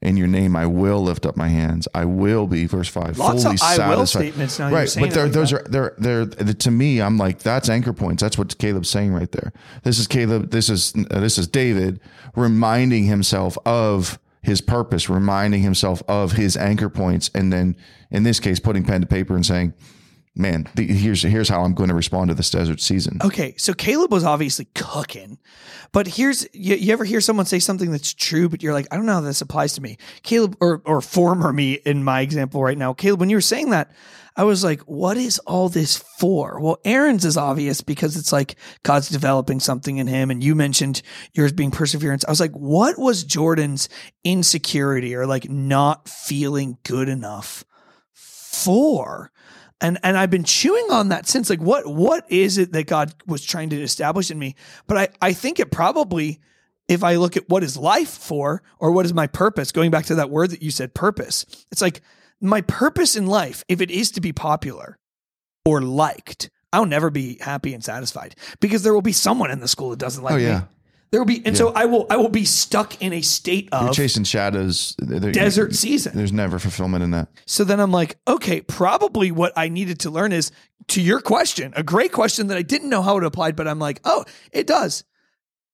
In 0.00 0.18
your 0.18 0.26
name, 0.26 0.54
I 0.54 0.66
will 0.66 1.00
lift 1.02 1.24
up 1.24 1.34
my 1.34 1.48
hands. 1.48 1.88
I 1.94 2.04
will 2.04 2.46
be, 2.46 2.66
verse 2.66 2.88
five, 2.88 3.16
Lots 3.16 3.42
fully 3.42 3.54
of 3.54 3.62
I 3.62 3.78
will 3.88 4.04
satisfied. 4.04 4.20
statements 4.20 4.58
now 4.58 4.68
you're 4.68 4.76
right, 4.78 4.94
but 4.94 5.16
like 5.16 5.32
those 5.32 5.50
that. 5.50 5.66
are 5.66 5.68
they're 5.96 6.26
they're 6.26 6.52
to 6.52 6.70
me. 6.70 7.00
I'm 7.00 7.16
like 7.16 7.38
that's 7.38 7.70
anchor 7.70 7.94
points. 7.94 8.22
That's 8.22 8.36
what 8.36 8.58
Caleb's 8.58 8.90
saying 8.90 9.14
right 9.14 9.32
there. 9.32 9.54
This 9.82 9.98
is 9.98 10.06
Caleb. 10.06 10.50
This 10.50 10.68
is 10.68 10.92
uh, 11.10 11.20
this 11.20 11.38
is 11.38 11.46
David 11.48 12.00
reminding 12.36 13.04
himself 13.04 13.56
of 13.64 14.18
his 14.42 14.60
purpose, 14.60 15.08
reminding 15.08 15.62
himself 15.62 16.02
of 16.06 16.32
his 16.32 16.54
anchor 16.54 16.90
points, 16.90 17.30
and 17.34 17.50
then 17.50 17.74
in 18.10 18.24
this 18.24 18.40
case, 18.40 18.60
putting 18.60 18.84
pen 18.84 19.00
to 19.00 19.06
paper 19.06 19.34
and 19.34 19.46
saying, 19.46 19.72
"Man, 20.36 20.68
the, 20.74 20.86
here's 20.86 21.22
here's 21.22 21.48
how 21.48 21.62
I'm 21.62 21.74
going 21.74 21.88
to 21.88 21.94
respond 21.94 22.28
to 22.28 22.34
this 22.34 22.50
desert 22.50 22.80
season." 22.80 23.18
Okay, 23.24 23.54
so 23.56 23.72
Caleb 23.72 24.12
was 24.12 24.24
obviously 24.24 24.66
cooking, 24.74 25.38
but 25.92 26.06
here's 26.06 26.46
you, 26.52 26.76
you 26.76 26.92
ever 26.92 27.04
hear 27.04 27.20
someone 27.20 27.46
say 27.46 27.58
something 27.58 27.90
that's 27.90 28.12
true, 28.12 28.48
but 28.48 28.62
you're 28.62 28.72
like, 28.72 28.88
I 28.90 28.96
don't 28.96 29.06
know 29.06 29.14
how 29.14 29.20
this 29.20 29.40
applies 29.40 29.74
to 29.74 29.80
me. 29.80 29.96
Caleb, 30.22 30.56
or 30.60 30.82
or 30.84 31.00
former 31.00 31.52
me 31.52 31.74
in 31.74 32.04
my 32.04 32.20
example 32.20 32.62
right 32.62 32.78
now, 32.78 32.92
Caleb, 32.92 33.20
when 33.20 33.30
you 33.30 33.36
were 33.36 33.40
saying 33.40 33.70
that, 33.70 33.90
I 34.36 34.44
was 34.44 34.64
like, 34.64 34.80
what 34.82 35.16
is 35.16 35.38
all 35.40 35.68
this 35.68 35.96
for? 36.18 36.60
Well, 36.60 36.78
Eran's 36.84 37.24
is 37.24 37.36
obvious 37.36 37.80
because 37.82 38.16
it's 38.16 38.32
like 38.32 38.56
God's 38.82 39.08
developing 39.08 39.60
something 39.60 39.98
in 39.98 40.08
him, 40.08 40.30
and 40.30 40.42
you 40.42 40.56
mentioned 40.56 41.02
yours 41.34 41.52
being 41.52 41.70
perseverance. 41.70 42.24
I 42.24 42.30
was 42.30 42.40
like, 42.40 42.52
what 42.52 42.98
was 42.98 43.22
Jordan's 43.22 43.88
insecurity 44.24 45.14
or 45.14 45.26
like 45.26 45.48
not 45.48 46.08
feeling 46.08 46.78
good 46.82 47.08
enough 47.08 47.64
for? 48.12 49.30
And 49.80 49.98
and 50.02 50.16
I've 50.16 50.30
been 50.30 50.44
chewing 50.44 50.86
on 50.90 51.08
that 51.08 51.26
since. 51.28 51.50
Like, 51.50 51.60
what 51.60 51.86
what 51.86 52.30
is 52.30 52.58
it 52.58 52.72
that 52.72 52.86
God 52.86 53.14
was 53.26 53.44
trying 53.44 53.70
to 53.70 53.80
establish 53.82 54.30
in 54.30 54.38
me? 54.38 54.54
But 54.86 54.96
I 54.96 55.08
I 55.28 55.32
think 55.32 55.58
it 55.60 55.70
probably, 55.70 56.40
if 56.88 57.02
I 57.04 57.16
look 57.16 57.36
at 57.36 57.48
what 57.48 57.62
is 57.62 57.76
life 57.76 58.10
for, 58.10 58.62
or 58.78 58.92
what 58.92 59.04
is 59.04 59.12
my 59.14 59.26
purpose, 59.26 59.72
going 59.72 59.90
back 59.90 60.06
to 60.06 60.14
that 60.16 60.30
word 60.30 60.50
that 60.50 60.62
you 60.62 60.70
said, 60.70 60.94
purpose. 60.94 61.44
It's 61.72 61.82
like 61.82 62.00
my 62.40 62.60
purpose 62.62 63.16
in 63.16 63.26
life. 63.26 63.64
If 63.68 63.80
it 63.80 63.90
is 63.90 64.10
to 64.12 64.20
be 64.20 64.32
popular 64.32 64.98
or 65.64 65.80
liked, 65.82 66.50
I'll 66.72 66.86
never 66.86 67.10
be 67.10 67.38
happy 67.40 67.74
and 67.74 67.82
satisfied 67.84 68.36
because 68.60 68.82
there 68.82 68.92
will 68.94 69.02
be 69.02 69.12
someone 69.12 69.50
in 69.50 69.60
the 69.60 69.68
school 69.68 69.90
that 69.90 69.98
doesn't 69.98 70.22
like 70.22 70.34
Oh, 70.34 70.38
yeah. 70.38 70.58
me. 70.60 70.64
There 71.14 71.20
will 71.20 71.26
be, 71.26 71.46
and 71.46 71.56
so 71.56 71.68
I 71.68 71.84
will 71.84 72.08
I 72.10 72.16
will 72.16 72.28
be 72.28 72.44
stuck 72.44 73.00
in 73.00 73.12
a 73.12 73.20
state 73.20 73.68
You're 73.70 73.90
of 73.90 73.94
chasing 73.94 74.24
shadows. 74.24 74.96
There- 74.98 75.30
desert 75.30 75.72
season. 75.72 76.16
There's 76.16 76.32
never 76.32 76.58
fulfillment 76.58 77.04
in 77.04 77.12
that. 77.12 77.28
So 77.46 77.62
then 77.62 77.78
I'm 77.78 77.92
like, 77.92 78.18
okay, 78.26 78.62
probably 78.62 79.30
what 79.30 79.52
I 79.54 79.68
needed 79.68 80.00
to 80.00 80.10
learn 80.10 80.32
is 80.32 80.50
to 80.88 81.00
your 81.00 81.20
question, 81.20 81.72
a 81.76 81.84
great 81.84 82.10
question 82.10 82.48
that 82.48 82.56
I 82.56 82.62
didn't 82.62 82.88
know 82.88 83.00
how 83.00 83.16
it 83.16 83.22
applied, 83.22 83.54
but 83.54 83.68
I'm 83.68 83.78
like, 83.78 84.00
oh, 84.02 84.24
it 84.50 84.66
does. 84.66 85.04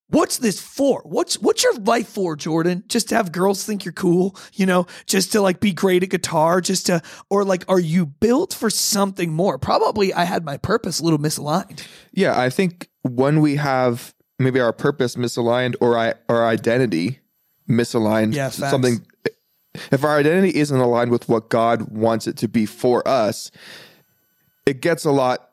What's 0.09 0.37
this 0.37 0.61
for? 0.61 1.01
What's 1.07 1.39
what's 1.39 1.63
your 1.63 1.73
life 1.73 2.09
for, 2.09 2.37
Jordan? 2.37 2.85
Just 2.89 3.09
to 3.09 3.15
have 3.15 3.33
girls 3.33 3.65
think 3.65 3.87
you're 3.87 3.93
cool, 3.95 4.37
you 4.53 4.67
know, 4.67 4.89
just 5.07 5.33
to 5.33 5.41
like 5.41 5.59
be 5.59 5.73
great 5.73 6.03
at 6.03 6.11
guitar, 6.11 6.61
just 6.61 6.85
to 6.89 7.01
or 7.31 7.47
like 7.47 7.65
are 7.67 7.81
you 7.81 8.05
built 8.05 8.53
for 8.53 8.69
something 8.69 9.33
more? 9.33 9.57
Probably 9.57 10.13
I 10.13 10.25
had 10.25 10.45
my 10.45 10.59
purpose 10.59 11.01
a 11.01 11.03
little 11.03 11.19
misaligned. 11.19 11.83
Yeah, 12.13 12.39
I 12.39 12.51
think 12.51 12.91
when 13.05 13.41
we 13.41 13.57
have 13.57 14.13
maybe 14.41 14.59
our 14.61 14.73
purpose 14.73 15.15
misaligned 15.17 15.75
or 15.81 15.97
I, 15.99 16.15
our 16.29 16.47
identity 16.47 17.21
misaligned, 17.69 18.35
Yeah, 18.35 18.49
facts. 18.51 18.71
something. 18.71 19.07
If 19.93 20.03
our 20.03 20.19
identity 20.19 20.59
isn't 20.59 20.79
aligned 20.79 21.11
with 21.13 21.29
what 21.29 21.49
God 21.49 21.93
wants 21.93 22.27
it 22.27 22.37
to 22.39 22.49
be 22.49 22.67
for 22.67 23.07
us, 23.07 23.53
it 24.67 24.81
gets 24.81 25.05
a 25.05 25.13
lot 25.13 25.51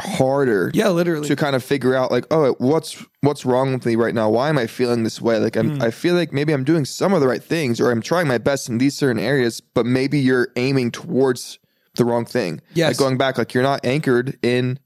harder 0.00 0.70
Yeah, 0.74 0.88
literally. 0.90 1.26
to 1.28 1.36
kind 1.36 1.56
of 1.56 1.64
figure 1.64 1.94
out 1.94 2.10
like 2.10 2.26
oh 2.30 2.54
what's 2.58 3.02
what's 3.22 3.46
wrong 3.46 3.72
with 3.72 3.86
me 3.86 3.96
right 3.96 4.14
now 4.14 4.28
why 4.28 4.50
am 4.50 4.58
i 4.58 4.66
feeling 4.66 5.04
this 5.04 5.22
way 5.22 5.38
like. 5.38 5.56
I'm, 5.56 5.76
hmm. 5.76 5.82
i 5.82 5.90
feel 5.90 6.14
like 6.14 6.34
maybe 6.34 6.52
i'm 6.52 6.64
doing 6.64 6.84
some 6.84 7.14
of 7.14 7.22
the 7.22 7.26
right 7.26 7.42
things 7.42 7.80
or 7.80 7.90
i'm 7.90 8.02
trying 8.02 8.28
my 8.28 8.36
best 8.36 8.68
in 8.68 8.76
these 8.76 8.94
certain 8.94 9.18
areas 9.18 9.62
but 9.62 9.86
maybe 9.86 10.18
you're 10.18 10.48
aiming 10.56 10.90
towards 10.90 11.58
the 11.94 12.04
wrong 12.04 12.26
thing 12.26 12.60
Yes. 12.74 12.88
like 12.90 12.98
going 12.98 13.16
back 13.16 13.38
like 13.38 13.54
you're 13.54 13.62
not 13.62 13.86
anchored 13.86 14.38
in 14.42 14.78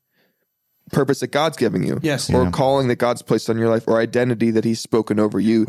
purpose 0.93 1.21
that 1.21 1.29
god's 1.33 1.57
giving 1.57 1.83
you 1.85 1.99
Yes. 2.03 2.29
or 2.33 2.45
Yeah. 2.45 2.51
calling 2.51 2.89
that 2.89 2.97
god's 2.97 3.23
placed 3.23 3.49
on 3.51 3.59
your 3.59 3.69
life 3.69 3.85
or 3.87 3.99
identity 4.01 4.51
that 4.53 4.65
he's 4.65 4.81
spoken 4.81 5.19
over 5.21 5.39
you 5.41 5.67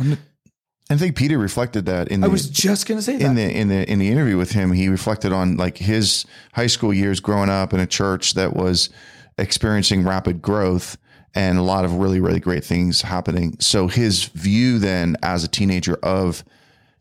I 0.90 0.98
think 0.98 1.16
Peter 1.16 1.38
reflected 1.38 1.86
that 1.86 2.10
in 2.10 2.22
I 2.22 2.28
was 2.28 2.50
just 2.50 2.86
gonna 2.86 3.02
say 3.02 3.16
that. 3.16 3.24
in 3.26 3.36
the 3.36 3.50
in 3.58 3.68
the 3.70 3.90
in 3.90 4.00
the 4.00 4.10
interview 4.10 4.36
with 4.38 4.52
him. 4.52 4.74
He 4.74 4.90
reflected 4.90 5.32
on 5.32 5.56
like 5.56 5.78
his 5.78 6.26
high 6.54 6.68
school 6.68 6.94
years 6.94 7.22
growing 7.22 7.50
up 7.50 7.74
in 7.74 7.80
a 7.80 7.88
church 7.88 8.34
that 8.34 8.58
was 8.58 8.90
experiencing 9.38 10.04
rapid 10.04 10.42
growth 10.42 10.98
and 11.34 11.58
a 11.58 11.62
lot 11.62 11.86
of 11.86 11.94
really 11.94 12.20
really 12.20 12.42
great 12.42 12.66
things 12.66 13.04
happening. 13.04 13.56
So 13.60 13.88
his 13.88 14.26
view 14.26 14.80
then 14.80 15.16
as 15.24 15.46
a 15.46 15.48
teenager 15.48 15.96
of 16.04 16.44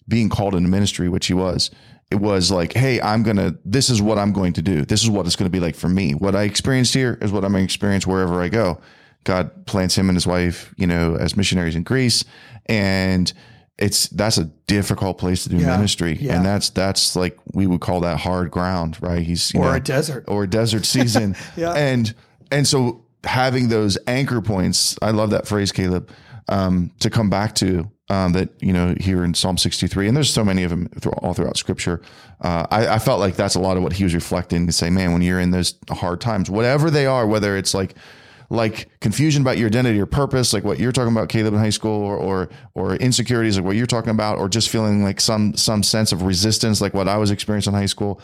being 0.07 0.29
called 0.29 0.55
into 0.55 0.69
ministry, 0.69 1.09
which 1.09 1.27
he 1.27 1.35
was, 1.35 1.71
it 2.11 2.17
was 2.21 2.51
like, 2.51 2.73
hey, 2.73 3.01
I'm 3.01 3.23
gonna. 3.23 3.55
This 3.65 3.89
is 3.91 4.03
what 4.03 4.19
I'm 4.19 4.33
going 4.33 4.53
to 4.55 4.63
do. 4.63 4.85
This 4.85 5.03
is 5.03 5.11
what 5.11 5.27
it's 5.27 5.37
going 5.37 5.47
to 5.47 5.51
be 5.51 5.61
like 5.61 5.77
for 5.77 5.89
me. 5.89 6.13
What 6.13 6.35
I 6.35 6.43
experienced 6.43 6.93
here 6.95 7.19
is 7.21 7.31
what 7.33 7.45
I'm 7.45 7.53
going 7.53 7.63
to 7.63 7.65
experience 7.65 8.07
wherever 8.07 8.43
I 8.43 8.49
go. 8.49 8.81
God 9.25 9.67
plants 9.67 9.97
him 9.97 10.09
and 10.09 10.17
his 10.17 10.27
wife, 10.27 10.75
you 10.77 10.87
know, 10.87 11.15
as 11.15 11.37
missionaries 11.37 11.77
in 11.77 11.83
Greece, 11.83 12.25
and 12.67 13.33
it's 13.79 14.09
that's 14.09 14.39
a 14.39 14.45
difficult 14.67 15.19
place 15.19 15.43
to 15.45 15.51
do 15.51 15.57
Yeah, 15.59 15.77
ministry, 15.77 16.17
yeah. 16.21 16.37
and 16.37 16.45
that's 16.45 16.71
that's 16.71 17.15
like 17.17 17.39
we 17.53 17.67
would 17.67 17.81
call 17.81 18.01
that 18.01 18.19
hard 18.21 18.51
ground, 18.51 18.99
right? 19.01 19.23
He's 19.23 19.53
you 19.55 19.61
or 19.61 19.67
know, 19.67 19.73
a 19.73 19.81
desert. 19.81 20.25
or 20.29 20.45
a 20.45 20.49
desert 20.49 20.85
season. 20.97 21.37
Yeah. 21.57 21.73
And 21.73 22.15
and 22.51 22.67
so 22.67 23.05
having 23.25 23.69
those 23.69 23.99
anchor 24.07 24.41
points, 24.41 24.99
I 25.03 25.11
love 25.13 25.31
that 25.31 25.47
phrase, 25.47 25.71
Caleb, 25.73 26.11
um, 26.49 26.91
to 27.01 27.11
come 27.11 27.31
back 27.31 27.55
to 27.57 27.91
um, 28.09 28.33
that, 28.33 28.51
you 28.61 28.73
know, 28.73 28.95
here 28.99 29.23
in 29.25 29.35
Psalm 29.35 29.57
63, 29.57 30.09
and 30.09 30.17
there's 30.17 30.33
so 30.33 30.45
many 30.45 30.65
of 30.65 30.71
them 30.71 30.89
through, 30.99 31.13
all 31.13 31.33
throughout 31.33 31.57
scripture. 31.57 32.03
Uh, 32.41 32.67
I, 32.71 32.95
I 32.95 32.99
felt 32.99 33.21
like 33.21 33.37
that's 33.37 33.55
a 33.55 33.61
lot 33.61 33.77
of 33.77 33.83
what 33.83 33.93
he 33.93 34.05
was 34.05 34.15
reflecting 34.15 34.67
to 34.67 34.73
say, 34.73 34.91
man, 34.91 35.13
when 35.13 35.23
you're 35.23 35.41
in 35.41 35.53
those 35.53 35.75
hard 35.91 36.21
times, 36.21 36.51
whatever 36.51 36.91
they 36.91 37.07
are, 37.07 37.27
whether 37.27 37.57
it's 37.57 37.73
like, 37.73 37.95
like 38.51 38.89
confusion 39.01 39.43
about 39.43 39.59
your 39.59 39.69
identity 39.69 40.01
or 40.01 40.07
purpose, 40.07 40.53
like 40.53 40.65
what 40.65 40.81
you're 40.81 40.91
talking 40.91 41.13
about, 41.13 41.29
Caleb 41.29 41.55
in 41.55 41.61
high 41.61 41.71
school, 41.71 42.03
or 42.03 42.17
or 42.17 42.49
or 42.75 42.97
insecurities, 42.97 43.57
like 43.57 43.65
what 43.65 43.77
you're 43.77 43.87
talking 43.87 44.11
about, 44.11 44.39
or 44.39 44.49
just 44.49 44.69
feeling 44.69 45.05
like 45.05 45.21
some 45.21 45.57
some 45.57 45.85
sense 45.85 46.11
of 46.11 46.23
resistance, 46.23 46.81
like 46.81 46.93
what 46.93 47.07
I 47.07 47.17
was 47.17 47.31
experiencing 47.31 47.73
in 47.73 47.79
high 47.79 47.87
school. 47.87 48.21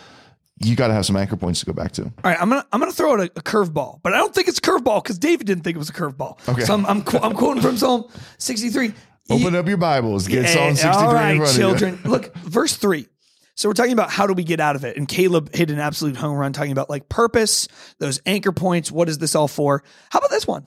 You 0.59 0.75
got 0.75 0.89
to 0.89 0.95
have 0.95 1.05
some 1.05 1.17
anchor 1.17 1.37
points 1.37 1.61
to 1.61 1.67
go 1.67 1.73
back 1.75 1.93
to. 1.93 2.05
All 2.05 2.11
right, 2.25 2.41
I'm 2.41 2.49
gonna 2.49 2.65
I'm 2.73 2.81
gonna 2.81 2.93
throw 2.93 3.13
out 3.13 3.21
a, 3.21 3.25
a 3.25 3.43
curveball, 3.43 4.01
but 4.03 4.15
I 4.15 4.17
don't 4.19 4.35
think 4.35 4.49
it's 4.49 4.59
a 4.59 4.63
curveball 4.63 5.03
because 5.03 5.19
David 5.19 5.47
didn't 5.47 5.65
think 5.65 5.75
it 5.77 5.79
was 5.79 5.91
a 5.91 5.93
curveball. 5.93 6.39
Okay. 6.49 6.63
So 6.65 6.73
I'm 6.75 6.87
I'm, 6.87 7.03
qu- 7.03 7.19
I'm 7.19 7.35
quoting 7.35 7.63
from 7.63 7.77
Psalm 7.77 8.05
63. 8.39 8.95
Open 9.29 9.55
up 9.55 9.67
your 9.67 9.77
Bibles. 9.77 10.29
Get 10.29 10.45
Eh, 10.47 10.49
Psalm 10.55 10.75
63 10.77 10.91
All 11.05 11.11
in 11.11 11.15
right, 11.17 11.37
front 11.37 11.51
of 11.51 11.57
you. 11.57 11.61
children. 11.61 11.99
Look, 12.05 12.35
verse 12.37 12.77
three. 12.77 13.07
So 13.55 13.69
we're 13.69 13.75
talking 13.75 13.93
about 13.93 14.11
how 14.11 14.27
do 14.27 14.33
we 14.35 14.45
get 14.45 14.61
out 14.61 14.77
of 14.77 14.85
it, 14.85 14.97
and 14.97 15.07
Caleb 15.09 15.55
hit 15.55 15.71
an 15.71 15.79
absolute 15.79 16.17
home 16.17 16.37
run 16.37 16.53
talking 16.53 16.73
about 16.73 16.89
like 16.91 17.09
purpose, 17.09 17.69
those 17.99 18.21
anchor 18.27 18.53
points. 18.53 18.91
What 18.93 19.09
is 19.09 19.19
this 19.19 19.35
all 19.35 19.49
for? 19.49 19.83
How 20.11 20.19
about 20.21 20.31
this 20.31 20.47
one? 20.47 20.67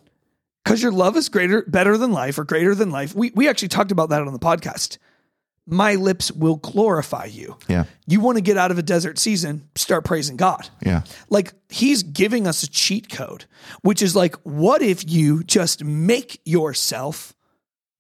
Because 0.64 0.84
your 0.84 0.92
love 0.92 1.16
is 1.18 1.30
greater, 1.30 1.64
better 1.68 1.98
than 1.98 2.12
life, 2.12 2.38
or 2.38 2.44
greater 2.44 2.76
than 2.76 2.92
life. 2.92 3.16
We 3.16 3.32
we 3.34 3.48
actually 3.50 3.70
talked 3.70 3.92
about 3.92 4.10
that 4.10 4.22
on 4.22 4.34
the 4.34 4.40
podcast. 4.40 4.98
My 5.72 5.96
lips 5.96 6.32
will 6.32 6.56
glorify 6.56 7.26
you. 7.26 7.58
Yeah. 7.68 7.86
You 8.08 8.22
want 8.22 8.38
to 8.38 8.42
get 8.42 8.58
out 8.58 8.72
of 8.72 8.80
a 8.80 8.84
desert 8.84 9.20
season? 9.20 9.70
Start 9.76 10.04
praising 10.04 10.36
God. 10.36 10.68
Yeah. 10.84 11.04
Like 11.30 11.54
he's 11.70 12.02
giving 12.02 12.48
us 12.48 12.64
a 12.64 12.70
cheat 12.70 13.10
code, 13.10 13.46
which 13.82 14.02
is 14.02 14.16
like, 14.16 14.36
what 14.38 14.82
if 14.82 15.08
you 15.08 15.44
just 15.44 15.84
make 15.84 16.42
yourself 16.44 17.36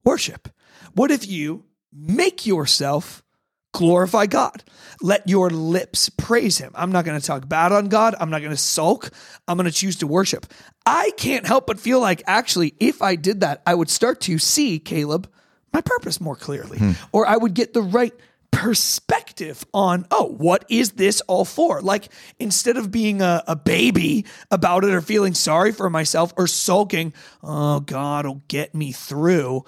worship? 0.03 0.49
What 0.93 1.11
if 1.11 1.27
you 1.27 1.65
make 1.93 2.47
yourself 2.47 3.23
glorify 3.71 4.25
God? 4.25 4.63
Let 5.01 5.29
your 5.29 5.51
lips 5.51 6.09
praise 6.09 6.57
him. 6.57 6.71
I'm 6.73 6.91
not 6.91 7.05
going 7.05 7.19
to 7.19 7.25
talk 7.25 7.47
bad 7.47 7.71
on 7.71 7.87
God. 7.87 8.15
I'm 8.19 8.31
not 8.31 8.39
going 8.39 8.49
to 8.49 8.57
sulk. 8.57 9.11
I'm 9.47 9.57
going 9.57 9.69
to 9.69 9.71
choose 9.71 9.97
to 9.97 10.07
worship. 10.07 10.47
I 10.87 11.11
can't 11.17 11.45
help 11.45 11.67
but 11.67 11.79
feel 11.79 12.01
like 12.01 12.23
actually, 12.25 12.73
if 12.79 13.03
I 13.03 13.15
did 13.15 13.41
that, 13.41 13.61
I 13.67 13.75
would 13.75 13.91
start 13.91 14.21
to 14.21 14.39
see, 14.39 14.79
Caleb, 14.79 15.31
my 15.73 15.81
purpose 15.81 16.19
more 16.19 16.35
clearly, 16.35 16.77
hmm. 16.77 16.91
or 17.11 17.25
I 17.27 17.37
would 17.37 17.53
get 17.53 17.73
the 17.73 17.81
right 17.81 18.13
perspective 18.51 19.63
on, 19.73 20.05
oh, 20.11 20.25
what 20.25 20.65
is 20.69 20.93
this 20.93 21.21
all 21.21 21.45
for? 21.45 21.81
Like, 21.81 22.09
instead 22.39 22.77
of 22.77 22.91
being 22.91 23.21
a, 23.21 23.43
a 23.47 23.55
baby 23.55 24.25
about 24.51 24.83
it 24.83 24.89
or 24.91 25.01
feeling 25.01 25.33
sorry 25.33 25.71
for 25.71 25.89
myself 25.89 26.33
or 26.37 26.47
sulking, 26.47 27.13
oh, 27.43 27.79
God 27.79 28.25
will 28.25 28.41
get 28.47 28.73
me 28.73 28.91
through. 28.91 29.65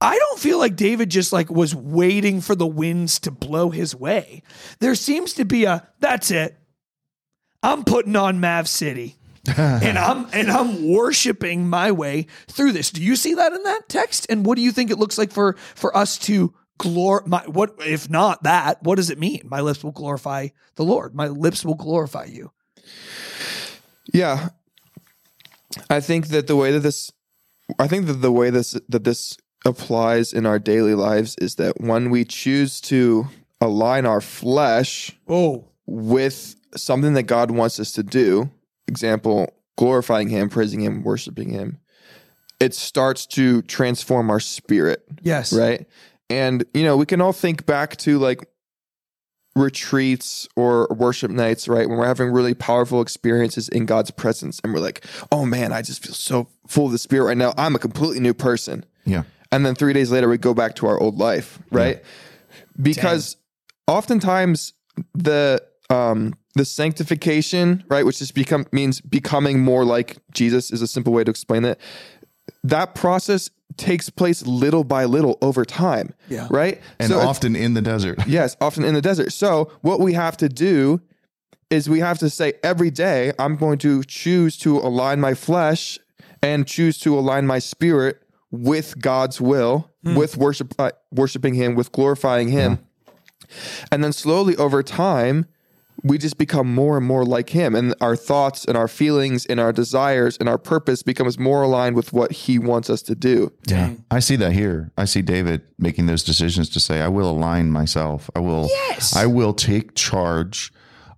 I 0.00 0.16
don't 0.18 0.38
feel 0.38 0.58
like 0.58 0.76
David 0.76 1.10
just 1.10 1.32
like 1.32 1.50
was 1.50 1.74
waiting 1.74 2.40
for 2.40 2.54
the 2.54 2.66
winds 2.66 3.18
to 3.20 3.30
blow 3.30 3.70
his 3.70 3.94
way. 3.94 4.42
There 4.78 4.94
seems 4.94 5.34
to 5.34 5.44
be 5.44 5.64
a 5.64 5.88
that's 6.00 6.30
it. 6.30 6.56
I'm 7.62 7.82
putting 7.82 8.14
on 8.14 8.38
Mav 8.38 8.68
City. 8.68 9.15
and 9.58 9.98
I'm 9.98 10.26
and 10.32 10.50
I'm 10.50 10.88
worshiping 10.88 11.68
my 11.68 11.92
way 11.92 12.26
through 12.48 12.72
this. 12.72 12.90
Do 12.90 13.02
you 13.02 13.16
see 13.16 13.34
that 13.34 13.52
in 13.52 13.62
that 13.62 13.88
text? 13.88 14.26
And 14.28 14.44
what 14.44 14.56
do 14.56 14.62
you 14.62 14.72
think 14.72 14.90
it 14.90 14.98
looks 14.98 15.18
like 15.18 15.32
for 15.32 15.56
for 15.74 15.96
us 15.96 16.18
to 16.18 16.54
glor 16.78 17.26
my 17.26 17.42
what 17.46 17.74
if 17.80 18.10
not 18.10 18.42
that, 18.42 18.82
what 18.82 18.96
does 18.96 19.10
it 19.10 19.18
mean? 19.18 19.42
My 19.44 19.60
lips 19.60 19.82
will 19.82 19.92
glorify 19.92 20.48
the 20.76 20.84
Lord. 20.84 21.14
My 21.14 21.28
lips 21.28 21.64
will 21.64 21.74
glorify 21.74 22.24
you. 22.24 22.52
Yeah. 24.12 24.50
I 25.90 26.00
think 26.00 26.28
that 26.28 26.46
the 26.46 26.56
way 26.56 26.72
that 26.72 26.80
this 26.80 27.12
I 27.78 27.88
think 27.88 28.06
that 28.06 28.14
the 28.14 28.32
way 28.32 28.50
this 28.50 28.78
that 28.88 29.04
this 29.04 29.36
applies 29.64 30.32
in 30.32 30.46
our 30.46 30.58
daily 30.58 30.94
lives 30.94 31.34
is 31.38 31.56
that 31.56 31.80
when 31.80 32.10
we 32.10 32.24
choose 32.24 32.80
to 32.80 33.26
align 33.60 34.06
our 34.06 34.20
flesh 34.20 35.12
Oh, 35.28 35.68
with 35.86 36.54
something 36.76 37.14
that 37.14 37.24
God 37.24 37.50
wants 37.50 37.80
us 37.80 37.92
to 37.92 38.02
do, 38.02 38.50
example, 38.88 39.54
glorifying 39.76 40.28
Him, 40.28 40.48
praising 40.48 40.80
Him, 40.80 41.02
worshiping 41.02 41.50
Him, 41.50 41.78
it 42.60 42.74
starts 42.74 43.26
to 43.26 43.62
transform 43.62 44.30
our 44.30 44.40
spirit, 44.40 45.04
yes. 45.22 45.52
right? 45.52 45.86
And, 46.30 46.64
you 46.74 46.82
know, 46.82 46.96
we 46.96 47.06
can 47.06 47.20
all 47.20 47.32
think 47.32 47.66
back 47.66 47.96
to 47.98 48.18
like 48.18 48.48
retreats 49.54 50.46
or 50.56 50.86
worship 50.90 51.30
nights, 51.30 51.66
right? 51.66 51.88
When 51.88 51.98
we're 51.98 52.06
having 52.06 52.30
really 52.30 52.54
powerful 52.54 53.00
experiences 53.00 53.68
in 53.68 53.86
God's 53.86 54.10
presence 54.10 54.60
and 54.62 54.72
we're 54.72 54.80
like, 54.80 55.04
oh 55.32 55.46
man, 55.46 55.72
I 55.72 55.82
just 55.82 56.04
feel 56.04 56.14
so 56.14 56.48
full 56.66 56.86
of 56.86 56.92
the 56.92 56.98
Spirit 56.98 57.24
right 57.24 57.36
now. 57.36 57.54
I'm 57.56 57.74
a 57.74 57.78
completely 57.78 58.20
new 58.20 58.34
person. 58.34 58.84
Yeah. 59.04 59.22
And 59.52 59.64
then 59.64 59.74
three 59.74 59.92
days 59.92 60.10
later, 60.10 60.28
we 60.28 60.38
go 60.38 60.52
back 60.52 60.74
to 60.76 60.86
our 60.86 60.98
old 60.98 61.18
life, 61.18 61.58
right? 61.70 62.02
Because 62.80 63.36
oftentimes 63.86 64.74
the 65.14 65.62
um 65.88 66.34
the 66.56 66.64
sanctification, 66.64 67.84
right, 67.88 68.04
which 68.04 68.18
just 68.18 68.34
become 68.34 68.66
means 68.72 69.00
becoming 69.00 69.60
more 69.60 69.84
like 69.84 70.16
Jesus 70.32 70.72
is 70.72 70.82
a 70.82 70.86
simple 70.86 71.12
way 71.12 71.22
to 71.22 71.30
explain 71.30 71.64
it. 71.64 71.78
That 72.64 72.94
process 72.94 73.50
takes 73.76 74.08
place 74.08 74.44
little 74.46 74.82
by 74.82 75.04
little 75.04 75.36
over 75.42 75.64
time. 75.66 76.14
Yeah. 76.28 76.48
Right. 76.50 76.80
And 76.98 77.10
So 77.10 77.20
often 77.20 77.54
in 77.54 77.74
the 77.74 77.82
desert. 77.82 78.18
Yes, 78.26 78.56
often 78.60 78.84
in 78.84 78.94
the 78.94 79.02
desert. 79.02 79.32
So 79.32 79.70
what 79.82 80.00
we 80.00 80.14
have 80.14 80.36
to 80.38 80.48
do 80.48 81.00
is 81.68 81.90
we 81.90 82.00
have 82.00 82.18
to 82.20 82.30
say 82.30 82.54
every 82.62 82.90
day, 82.90 83.32
I'm 83.38 83.56
going 83.56 83.78
to 83.78 84.02
choose 84.04 84.56
to 84.58 84.78
align 84.78 85.20
my 85.20 85.34
flesh 85.34 85.98
and 86.42 86.66
choose 86.66 86.98
to 87.00 87.18
align 87.18 87.46
my 87.46 87.58
spirit 87.58 88.22
with 88.50 88.98
God's 89.00 89.40
will, 89.40 89.90
with 90.04 90.36
worship, 90.36 90.72
uh, 90.78 90.92
worshiping 91.12 91.54
Him, 91.54 91.74
with 91.74 91.90
glorifying 91.92 92.48
Him, 92.48 92.78
and 93.90 94.02
then 94.02 94.12
slowly 94.12 94.56
over 94.56 94.82
time. 94.82 95.46
We 96.02 96.18
just 96.18 96.38
become 96.38 96.72
more 96.72 96.96
and 96.96 97.06
more 97.06 97.24
like 97.24 97.50
him, 97.50 97.74
and 97.74 97.94
our 98.00 98.16
thoughts 98.16 98.64
and 98.64 98.76
our 98.76 98.88
feelings 98.88 99.46
and 99.46 99.58
our 99.58 99.72
desires 99.72 100.36
and 100.38 100.48
our 100.48 100.58
purpose 100.58 101.02
becomes 101.02 101.38
more 101.38 101.62
aligned 101.62 101.96
with 101.96 102.12
what 102.12 102.32
he 102.32 102.58
wants 102.58 102.90
us 102.90 103.02
to 103.02 103.14
do. 103.14 103.52
Yeah. 103.66 103.94
I 104.10 104.20
see 104.20 104.36
that 104.36 104.52
here. 104.52 104.92
I 104.96 105.06
see 105.06 105.22
David 105.22 105.62
making 105.78 106.06
those 106.06 106.22
decisions 106.22 106.68
to 106.70 106.80
say, 106.80 107.00
I 107.00 107.08
will 107.08 107.30
align 107.30 107.70
myself. 107.70 108.30
I 108.36 108.40
will 108.40 108.68
Yes. 108.68 109.16
I 109.16 109.26
will 109.26 109.54
take 109.54 109.94
charge 109.94 110.72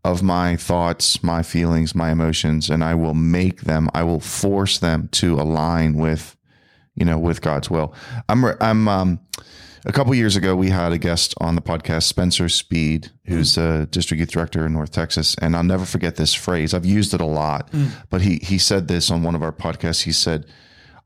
of 0.05 0.23
my 0.23 0.57
thoughts, 0.57 1.23
my 1.23 1.43
feelings, 1.43 1.95
my 1.95 2.11
emotions, 2.11 2.71
and 2.71 2.83
I 2.85 2.95
will 2.95 3.15
make 3.15 3.63
them, 3.63 3.91
I 3.95 4.05
will 4.05 4.21
force 4.21 4.79
them 4.79 5.09
to 5.13 5.35
align 5.35 5.95
with, 5.95 6.37
you 6.99 7.05
know, 7.05 7.19
with 7.19 7.41
God's 7.41 7.71
will. 7.71 7.95
I'm 8.29 8.45
I'm 8.61 8.89
um 8.89 9.21
a 9.85 9.93
couple 9.93 10.15
years 10.15 10.37
ago, 10.37 10.57
we 10.57 10.71
had 10.71 10.93
a 10.93 10.99
guest 10.99 11.35
on 11.39 11.55
the 11.55 11.63
podcast, 11.63 12.03
Spencer 12.05 12.49
Speed, 12.49 13.11
who's 13.27 13.57
a 13.57 13.87
district 13.87 14.19
youth 14.19 14.31
director 14.31 14.67
in 14.67 14.73
North 14.73 14.91
Texas, 14.91 15.35
and 15.41 15.57
I'll 15.57 15.63
never 15.63 15.85
forget 15.85 16.17
this 16.17 16.35
phrase. 16.35 16.75
I've 16.75 16.85
used 16.85 17.15
it 17.15 17.21
a 17.21 17.27
lot, 17.27 17.73
but 18.11 18.21
he 18.21 18.37
he 18.43 18.59
said 18.59 18.89
this 18.89 19.11
on 19.11 19.23
one 19.23 19.35
of 19.35 19.43
our 19.43 19.53
podcasts. 19.53 20.03
He 20.03 20.13
said, 20.13 20.47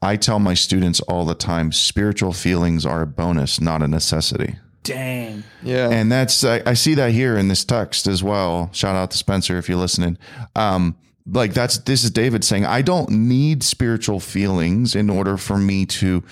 "I 0.01 0.17
tell 0.17 0.39
my 0.39 0.55
students 0.55 1.01
all 1.01 1.25
the 1.25 1.35
time, 1.35 1.71
spiritual 1.73 2.33
feelings 2.33 2.87
are 2.87 3.03
a 3.03 3.07
bonus, 3.07 3.61
not 3.61 3.83
a 3.83 3.89
necessity." 3.89 4.57
Dang. 4.83 5.45
Yeah. 5.63 5.91
And 5.91 6.11
that's 6.11 6.43
I, 6.43 6.61
I 6.67 6.75
see 6.75 6.95
that 6.95 7.13
here 7.13 7.37
in 7.37 7.49
this 7.49 7.65
text 7.65 8.09
as 8.09 8.23
well. 8.23 8.69
Shout 8.73 8.97
out 8.97 9.13
to 9.13 9.17
Spencer 9.19 9.57
if 9.59 9.69
you're 9.69 9.79
listening. 9.79 10.19
Um, 10.57 10.97
like 11.27 11.55
that's 11.55 11.79
this 11.79 12.05
is 12.05 12.11
David 12.11 12.45
saying, 12.45 12.67
I 12.67 12.83
don't 12.83 13.11
need 13.11 13.63
spiritual 13.63 14.21
feelings 14.21 14.95
in 14.95 15.11
order 15.11 15.37
for 15.37 15.57
me 15.59 15.87
to 15.87 16.23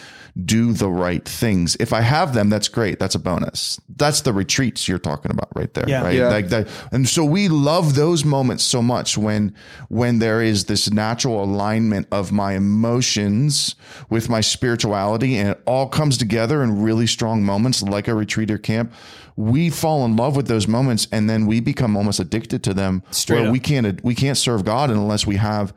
do 0.44 0.72
the 0.72 0.88
right 0.88 1.26
things. 1.26 1.76
If 1.80 1.92
I 1.92 2.00
have 2.00 2.34
them, 2.34 2.50
that's 2.50 2.68
great. 2.68 2.98
That's 2.98 3.14
a 3.14 3.18
bonus. 3.18 3.80
That's 3.96 4.20
the 4.22 4.32
retreats 4.32 4.88
you're 4.88 4.98
talking 4.98 5.30
about 5.30 5.48
right 5.54 5.72
there. 5.74 5.88
Yeah. 5.88 6.02
Right. 6.02 6.16
Yeah. 6.16 6.28
Like 6.28 6.48
that. 6.48 6.68
And 6.92 7.08
so 7.08 7.24
we 7.24 7.48
love 7.48 7.94
those 7.94 8.24
moments 8.24 8.64
so 8.64 8.82
much 8.82 9.18
when 9.18 9.54
when 9.88 10.18
there 10.18 10.42
is 10.42 10.66
this 10.66 10.90
natural 10.90 11.42
alignment 11.42 12.06
of 12.10 12.32
my 12.32 12.54
emotions 12.54 13.74
with 14.08 14.28
my 14.28 14.40
spirituality 14.40 15.36
and 15.36 15.50
it 15.50 15.62
all 15.66 15.88
comes 15.88 16.16
together 16.16 16.62
in 16.62 16.82
really 16.82 17.06
strong 17.06 17.42
moments 17.42 17.82
like 17.82 18.08
a 18.08 18.14
retreat 18.14 18.50
or 18.50 18.58
camp. 18.58 18.92
We 19.36 19.70
fall 19.70 20.04
in 20.04 20.16
love 20.16 20.36
with 20.36 20.48
those 20.48 20.68
moments 20.68 21.06
and 21.12 21.28
then 21.28 21.46
we 21.46 21.60
become 21.60 21.96
almost 21.96 22.20
addicted 22.20 22.62
to 22.64 22.74
them. 22.74 23.02
Straight 23.10 23.38
where 23.40 23.46
up. 23.48 23.52
we 23.52 23.60
can't 23.60 24.04
we 24.04 24.14
can't 24.14 24.38
serve 24.38 24.64
God 24.64 24.90
unless 24.90 25.26
we 25.26 25.36
have 25.36 25.74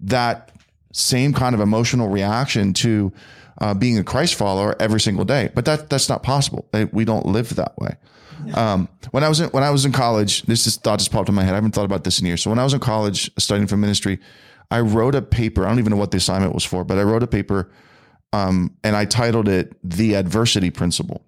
that 0.00 0.52
same 0.92 1.32
kind 1.34 1.54
of 1.54 1.60
emotional 1.60 2.08
reaction 2.08 2.72
to 2.72 3.12
uh, 3.58 3.74
being 3.74 3.98
a 3.98 4.04
Christ 4.04 4.34
follower 4.34 4.76
every 4.80 5.00
single 5.00 5.24
day. 5.24 5.50
But 5.54 5.64
that 5.64 5.90
that's 5.90 6.08
not 6.08 6.22
possible. 6.22 6.68
We 6.92 7.04
don't 7.04 7.26
live 7.26 7.54
that 7.56 7.76
way. 7.78 7.96
Um, 8.54 8.88
when 9.10 9.24
I 9.24 9.28
was 9.28 9.40
in 9.40 9.48
when 9.50 9.62
I 9.62 9.70
was 9.70 9.84
in 9.84 9.92
college, 9.92 10.42
this 10.42 10.66
is 10.66 10.76
thought 10.76 10.98
just 10.98 11.10
popped 11.10 11.28
in 11.28 11.34
my 11.34 11.42
head. 11.42 11.52
I 11.52 11.56
haven't 11.56 11.72
thought 11.72 11.84
about 11.84 12.04
this 12.04 12.20
in 12.20 12.26
years. 12.26 12.42
So 12.42 12.50
when 12.50 12.58
I 12.58 12.64
was 12.64 12.74
in 12.74 12.80
college 12.80 13.30
studying 13.38 13.66
for 13.66 13.76
ministry, 13.76 14.18
I 14.70 14.80
wrote 14.80 15.14
a 15.14 15.22
paper. 15.22 15.64
I 15.64 15.68
don't 15.68 15.78
even 15.78 15.90
know 15.90 15.96
what 15.96 16.10
the 16.10 16.18
assignment 16.18 16.54
was 16.54 16.64
for, 16.64 16.84
but 16.84 16.98
I 16.98 17.02
wrote 17.02 17.22
a 17.22 17.26
paper, 17.26 17.70
um, 18.32 18.76
and 18.84 18.94
I 18.94 19.04
titled 19.04 19.48
it 19.48 19.76
"The 19.82 20.14
Adversity 20.14 20.70
Principle." 20.70 21.22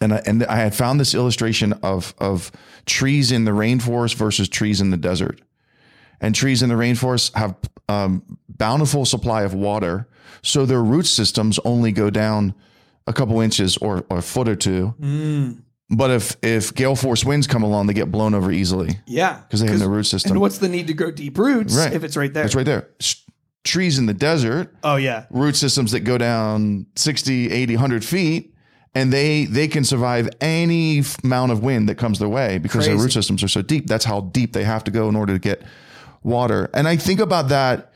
And 0.00 0.14
I, 0.14 0.22
and 0.26 0.44
I 0.44 0.56
had 0.56 0.74
found 0.74 1.00
this 1.00 1.14
illustration 1.14 1.72
of 1.82 2.14
of 2.18 2.52
trees 2.86 3.32
in 3.32 3.44
the 3.44 3.52
rainforest 3.52 4.14
versus 4.14 4.48
trees 4.48 4.80
in 4.80 4.90
the 4.90 4.96
desert 4.96 5.40
and 6.20 6.34
trees 6.34 6.62
in 6.62 6.68
the 6.68 6.74
rainforest 6.74 7.34
have 7.36 7.54
um, 7.88 8.22
bountiful 8.48 9.04
supply 9.04 9.42
of 9.42 9.54
water, 9.54 10.08
so 10.42 10.66
their 10.66 10.82
root 10.82 11.06
systems 11.06 11.58
only 11.64 11.92
go 11.92 12.10
down 12.10 12.54
a 13.06 13.12
couple 13.12 13.40
inches 13.40 13.76
or, 13.78 14.04
or 14.10 14.18
a 14.18 14.22
foot 14.22 14.48
or 14.48 14.56
two. 14.56 14.94
But 15.90 16.10
if 16.10 16.36
if 16.42 16.74
gale 16.74 16.94
force 16.96 17.24
winds 17.24 17.46
come 17.46 17.62
along, 17.62 17.86
they 17.86 17.94
get 17.94 18.10
blown 18.10 18.34
over 18.34 18.52
easily 18.52 18.98
Yeah. 19.06 19.38
because 19.40 19.60
they 19.60 19.68
have 19.68 19.80
no 19.80 19.86
root 19.88 20.04
system. 20.04 20.32
And 20.32 20.40
what's 20.40 20.58
the 20.58 20.68
need 20.68 20.86
to 20.88 20.92
grow 20.92 21.10
deep 21.10 21.38
roots 21.38 21.74
Right. 21.74 21.94
if 21.94 22.04
it's 22.04 22.16
right 22.16 22.32
there? 22.34 22.44
It's 22.44 22.54
right 22.54 22.66
there. 22.66 22.88
Trees 23.64 23.98
in 23.98 24.04
the 24.06 24.14
desert, 24.14 24.74
Oh 24.84 24.96
yeah. 24.96 25.24
root 25.30 25.56
systems 25.56 25.92
that 25.92 26.00
go 26.00 26.16
down 26.18 26.86
60, 26.96 27.50
80, 27.50 27.74
100 27.76 28.04
feet. 28.04 28.54
And 28.94 29.12
they 29.12 29.44
they 29.46 29.68
can 29.68 29.84
survive 29.84 30.28
any 30.40 31.00
f- 31.00 31.22
amount 31.24 31.52
of 31.52 31.62
wind 31.62 31.88
that 31.88 31.96
comes 31.96 32.18
their 32.18 32.28
way 32.28 32.58
because 32.58 32.86
their 32.86 32.96
root 32.96 33.12
systems 33.12 33.42
are 33.42 33.48
so 33.48 33.62
deep. 33.62 33.86
That's 33.86 34.04
how 34.04 34.20
deep 34.22 34.52
they 34.52 34.64
have 34.64 34.82
to 34.84 34.90
go 34.90 35.08
in 35.08 35.16
order 35.16 35.34
to 35.34 35.38
get 35.38 35.62
water. 36.28 36.70
And 36.74 36.86
I 36.86 36.96
think 36.96 37.20
about 37.20 37.48
that 37.48 37.92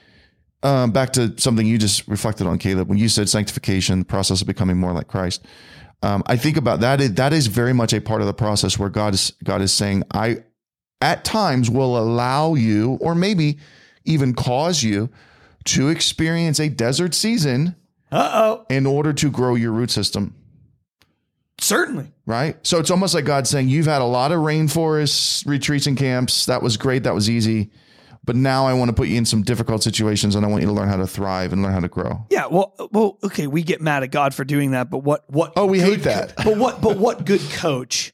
um, 0.63 0.93
back 0.93 1.13
to 1.15 1.35
something 1.39 1.67
you 1.67 1.79
just 1.79 2.07
reflected 2.09 2.47
on, 2.47 2.59
Caleb, 2.59 2.89
when 2.89 2.99
you 2.99 3.09
said 3.09 3.29
sanctification, 3.29 4.01
the 4.01 4.05
process 4.05 4.41
of 4.41 4.47
becoming 4.47 4.79
more 4.79 4.93
like 4.93 5.09
Christ. 5.09 5.45
Um, 6.03 6.23
I 6.27 6.37
think 6.37 6.57
about 6.57 6.81
that. 6.81 7.01
Is, 7.01 7.15
that 7.15 7.33
is 7.33 7.47
very 7.47 7.73
much 7.73 7.93
a 7.93 8.01
part 8.01 8.21
of 8.21 8.27
the 8.27 8.35
process 8.35 8.79
where 8.79 8.89
God 8.89 9.15
is 9.15 9.33
God 9.45 9.61
is 9.61 9.73
saying, 9.73 10.05
I 10.13 10.45
at 11.01 11.25
times 11.25 11.69
will 11.71 11.99
allow 11.99 12.55
you, 12.55 12.99
or 13.01 13.15
maybe 13.15 13.59
even 14.05 14.35
cause 14.35 14.83
you, 14.83 15.11
to 15.65 15.89
experience 15.89 16.59
a 16.61 16.69
desert 16.69 17.15
season 17.15 17.77
Uh 18.11 18.31
oh. 18.33 18.67
in 18.69 18.87
order 18.87 19.13
to 19.13 19.31
grow 19.31 19.55
your 19.55 19.73
root 19.73 19.91
system. 19.91 20.35
Certainly. 21.61 22.13
Right. 22.27 22.57
So 22.67 22.79
it's 22.79 22.91
almost 22.91 23.15
like 23.15 23.25
God 23.25 23.47
saying, 23.47 23.69
You've 23.69 23.87
had 23.87 24.03
a 24.03 24.07
lot 24.07 24.33
of 24.33 24.41
rainforest 24.41 25.47
retreats 25.47 25.87
and 25.87 25.97
camps. 25.97 26.47
That 26.47 26.63
was 26.63 26.77
great. 26.77 27.05
That 27.05 27.15
was 27.15 27.31
easy. 27.31 27.71
But 28.25 28.37
now 28.37 28.67
I 28.67 28.73
want 28.75 28.89
to 28.89 28.93
put 28.95 29.09
you 29.09 29.17
in 29.17 29.25
some 29.25 29.43
difficult 29.43 29.83
situations 29.83 30.37
and 30.37 30.47
I 30.47 30.49
want 30.49 30.63
you 30.63 30.69
to 30.69 30.73
learn 30.73 30.89
how 30.89 30.97
to 30.97 31.07
thrive 31.09 31.53
and 31.53 31.61
learn 31.63 31.73
how 31.73 31.81
to 31.81 31.89
grow. 31.89 32.25
Yeah. 32.31 32.47
Well. 32.47 32.73
Well. 32.93 33.19
Okay. 33.25 33.47
We 33.49 33.63
get 33.65 33.81
mad 33.81 34.03
at 34.05 34.13
God 34.13 34.33
for 34.35 34.45
doing 34.45 34.71
that, 34.73 34.91
but 34.91 34.99
what? 34.99 35.25
What? 35.29 35.53
Oh, 35.57 35.67
we 35.67 35.79
good 35.79 35.89
hate 35.89 36.03
that. 36.05 36.35
but 36.37 36.57
what? 36.57 36.81
But 36.81 36.99
what 36.99 37.25
good 37.27 37.41
coach 37.53 38.13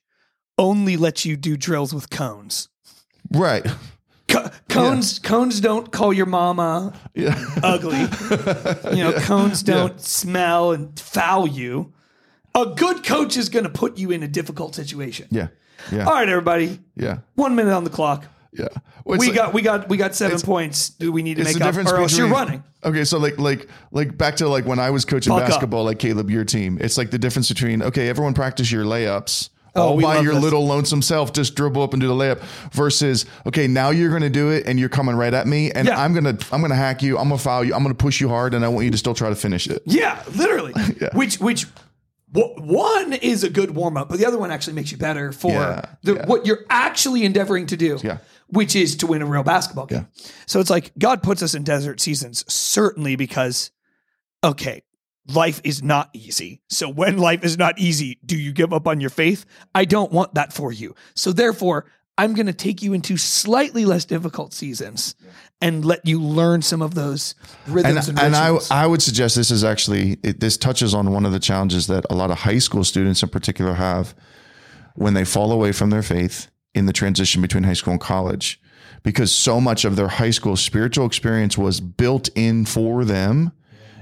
only 0.56 0.96
lets 0.96 1.24
you 1.26 1.36
do 1.36 1.56
drills 1.56 1.92
with 1.94 2.08
cones? 2.10 2.68
Right. 3.32 3.66
Co- 4.28 4.50
cones. 4.68 5.18
Cones 5.18 5.60
don't 5.60 5.90
call 5.92 6.12
your 6.12 6.26
mama 6.26 6.94
Yeah. 7.14 7.38
ugly. 7.62 8.00
you 8.96 9.02
know, 9.04 9.12
cones 9.20 9.62
don't 9.62 10.00
smell 10.00 10.72
and 10.72 10.98
foul 10.98 11.46
you. 11.46 11.92
A 12.54 12.66
good 12.66 13.04
coach 13.04 13.36
is 13.36 13.48
going 13.50 13.64
to 13.64 13.70
put 13.70 13.98
you 13.98 14.10
in 14.10 14.22
a 14.22 14.28
difficult 14.28 14.74
situation. 14.74 15.28
Yeah. 15.30 15.48
Yeah. 15.92 16.06
All 16.06 16.14
right, 16.14 16.28
everybody. 16.28 16.80
Yeah. 16.96 17.18
One 17.34 17.54
minute 17.54 17.72
on 17.74 17.84
the 17.84 17.90
clock. 17.90 18.24
Yeah. 18.52 18.68
Well, 19.04 19.18
We 19.18 19.26
like- 19.28 19.34
got 19.36 19.54
we 19.54 19.62
got 19.62 19.88
we 19.88 19.96
got 19.96 20.14
seven 20.14 20.40
points. 20.40 20.90
Do 20.90 21.12
we 21.12 21.22
need 21.22 21.36
to 21.36 21.44
make 21.44 21.56
up, 21.56 21.62
difference 21.62 21.92
or 21.92 21.98
else 21.98 22.16
you're 22.16 22.28
running? 22.28 22.62
Okay, 22.84 23.04
so 23.04 23.18
like 23.18 23.38
like 23.38 23.68
like 23.90 24.16
back 24.16 24.36
to 24.36 24.48
like 24.48 24.64
when 24.64 24.78
I 24.78 24.90
was 24.90 25.04
coaching 25.04 25.32
Buck 25.32 25.42
up. 25.42 25.48
basketball, 25.48 25.84
like 25.84 25.98
Caleb, 25.98 26.30
your 26.30 26.44
team. 26.44 26.78
It's 26.80 26.96
like 26.96 27.10
the 27.10 27.18
difference 27.18 27.48
between 27.48 27.82
okay, 27.82 28.08
everyone 28.08 28.34
practice 28.34 28.70
your 28.72 28.84
layups. 28.84 29.50
Oh, 29.74 29.90
all 29.90 30.00
by 30.00 30.18
your 30.20 30.34
this. 30.34 30.42
little 30.42 30.66
lonesome 30.66 31.02
self, 31.02 31.32
just 31.32 31.54
dribble 31.54 31.82
up 31.82 31.92
and 31.92 32.00
do 32.00 32.08
the 32.08 32.14
layup. 32.14 32.40
Versus, 32.72 33.26
okay, 33.46 33.68
now 33.68 33.90
you're 33.90 34.08
going 34.08 34.22
to 34.22 34.30
do 34.30 34.50
it, 34.50 34.66
and 34.66 34.80
you're 34.80 34.88
coming 34.88 35.14
right 35.14 35.32
at 35.32 35.46
me, 35.46 35.70
and 35.70 35.86
Yeah. 35.86 36.02
I'm 36.02 36.14
gonna 36.14 36.36
I'm 36.50 36.62
gonna 36.62 36.74
hack 36.74 37.02
you. 37.02 37.16
I'm 37.18 37.28
gonna 37.28 37.38
foul 37.38 37.62
you. 37.64 37.74
I'm 37.74 37.82
gonna 37.82 37.94
push 37.94 38.20
you 38.20 38.28
hard, 38.28 38.54
and 38.54 38.64
I 38.64 38.68
want 38.68 38.86
you 38.86 38.90
to 38.90 38.98
still 38.98 39.14
try 39.14 39.28
to 39.28 39.36
finish 39.36 39.68
it. 39.68 39.82
Yeah, 39.84 40.20
literally. 40.34 40.72
yeah. 41.00 41.10
Which 41.12 41.38
which 41.38 41.66
w- 42.32 42.54
one 42.56 43.12
is 43.12 43.44
a 43.44 43.50
good 43.50 43.70
warm 43.72 43.96
up, 43.96 44.08
but 44.08 44.18
the 44.18 44.26
other 44.26 44.38
one 44.38 44.50
actually 44.50 44.72
makes 44.72 44.90
you 44.90 44.98
better 44.98 45.30
for 45.32 45.52
Yeah, 45.52 45.82
the, 46.02 46.14
yeah. 46.14 46.26
what 46.26 46.44
you're 46.46 46.64
actually 46.70 47.24
endeavoring 47.24 47.66
to 47.66 47.76
do. 47.76 47.98
Yeah. 48.02 48.18
Which 48.48 48.74
is 48.74 48.96
to 48.96 49.06
win 49.06 49.22
a 49.22 49.26
real 49.26 49.42
basketball 49.42 49.86
game. 49.86 50.08
So 50.46 50.60
it's 50.60 50.70
like 50.70 50.92
God 50.98 51.22
puts 51.22 51.42
us 51.42 51.54
in 51.54 51.64
desert 51.64 52.00
seasons 52.00 52.50
certainly 52.52 53.16
because 53.16 53.70
okay, 54.42 54.82
life 55.28 55.60
is 55.64 55.82
not 55.82 56.10
easy. 56.12 56.62
So 56.68 56.88
when 56.88 57.18
life 57.18 57.44
is 57.44 57.58
not 57.58 57.78
easy, 57.78 58.18
do 58.24 58.36
you 58.36 58.52
give 58.52 58.72
up 58.72 58.86
on 58.86 59.00
your 59.00 59.10
faith? 59.10 59.44
I 59.74 59.84
don't 59.84 60.12
want 60.12 60.34
that 60.34 60.52
for 60.52 60.72
you. 60.72 60.94
So 61.14 61.32
therefore, 61.32 61.86
I'm 62.16 62.34
going 62.34 62.46
to 62.46 62.52
take 62.52 62.82
you 62.82 62.94
into 62.94 63.16
slightly 63.16 63.84
less 63.84 64.04
difficult 64.04 64.52
seasons 64.52 65.14
and 65.60 65.84
let 65.84 66.04
you 66.04 66.20
learn 66.20 66.62
some 66.62 66.82
of 66.82 66.94
those 66.94 67.36
rhythms 67.68 68.08
and, 68.08 68.18
and, 68.18 68.34
and 68.34 68.36
I. 68.36 68.58
I 68.70 68.86
would 68.86 69.02
suggest 69.02 69.36
this 69.36 69.52
is 69.52 69.62
actually 69.62 70.18
it, 70.24 70.40
this 70.40 70.56
touches 70.56 70.94
on 70.94 71.12
one 71.12 71.24
of 71.24 71.32
the 71.32 71.38
challenges 71.38 71.86
that 71.86 72.04
a 72.10 72.14
lot 72.14 72.30
of 72.30 72.38
high 72.38 72.58
school 72.58 72.82
students 72.82 73.22
in 73.22 73.28
particular 73.28 73.74
have 73.74 74.16
when 74.94 75.14
they 75.14 75.24
fall 75.24 75.52
away 75.52 75.70
from 75.70 75.90
their 75.90 76.02
faith 76.02 76.48
in 76.78 76.86
the 76.86 76.92
transition 76.92 77.42
between 77.42 77.64
high 77.64 77.74
school 77.74 77.92
and 77.92 78.00
college 78.00 78.60
because 79.02 79.30
so 79.30 79.60
much 79.60 79.84
of 79.84 79.96
their 79.96 80.08
high 80.08 80.30
school 80.30 80.56
spiritual 80.56 81.06
experience 81.06 81.58
was 81.58 81.80
built 81.80 82.28
in 82.34 82.64
for 82.64 83.04
them 83.04 83.52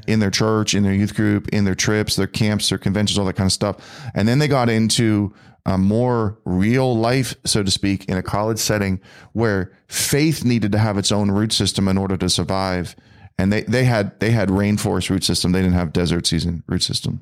in 0.06 0.20
their 0.20 0.30
church 0.30 0.74
in 0.74 0.82
their 0.82 0.94
youth 0.94 1.14
group 1.14 1.48
in 1.48 1.64
their 1.64 1.74
trips 1.74 2.14
their 2.16 2.26
camps 2.26 2.68
their 2.68 2.78
conventions 2.78 3.18
all 3.18 3.24
that 3.24 3.34
kind 3.34 3.48
of 3.48 3.52
stuff 3.52 3.76
and 4.14 4.28
then 4.28 4.38
they 4.38 4.46
got 4.48 4.68
into 4.68 5.34
a 5.66 5.76
more 5.76 6.38
real 6.44 6.96
life, 6.96 7.34
so 7.44 7.62
to 7.62 7.70
speak, 7.72 8.04
in 8.04 8.16
a 8.16 8.22
college 8.22 8.58
setting 8.58 9.00
where 9.32 9.72
faith 9.88 10.44
needed 10.44 10.70
to 10.72 10.78
have 10.78 10.96
its 10.96 11.10
own 11.10 11.30
root 11.30 11.52
system 11.52 11.88
in 11.88 11.98
order 11.98 12.16
to 12.16 12.30
survive. 12.30 12.94
And 13.38 13.52
they, 13.52 13.62
they 13.62 13.84
had 13.84 14.18
they 14.18 14.30
had 14.30 14.48
rainforest 14.48 15.10
root 15.10 15.22
system. 15.22 15.52
They 15.52 15.60
didn't 15.60 15.74
have 15.74 15.92
desert 15.92 16.26
season 16.26 16.62
root 16.66 16.82
system. 16.82 17.20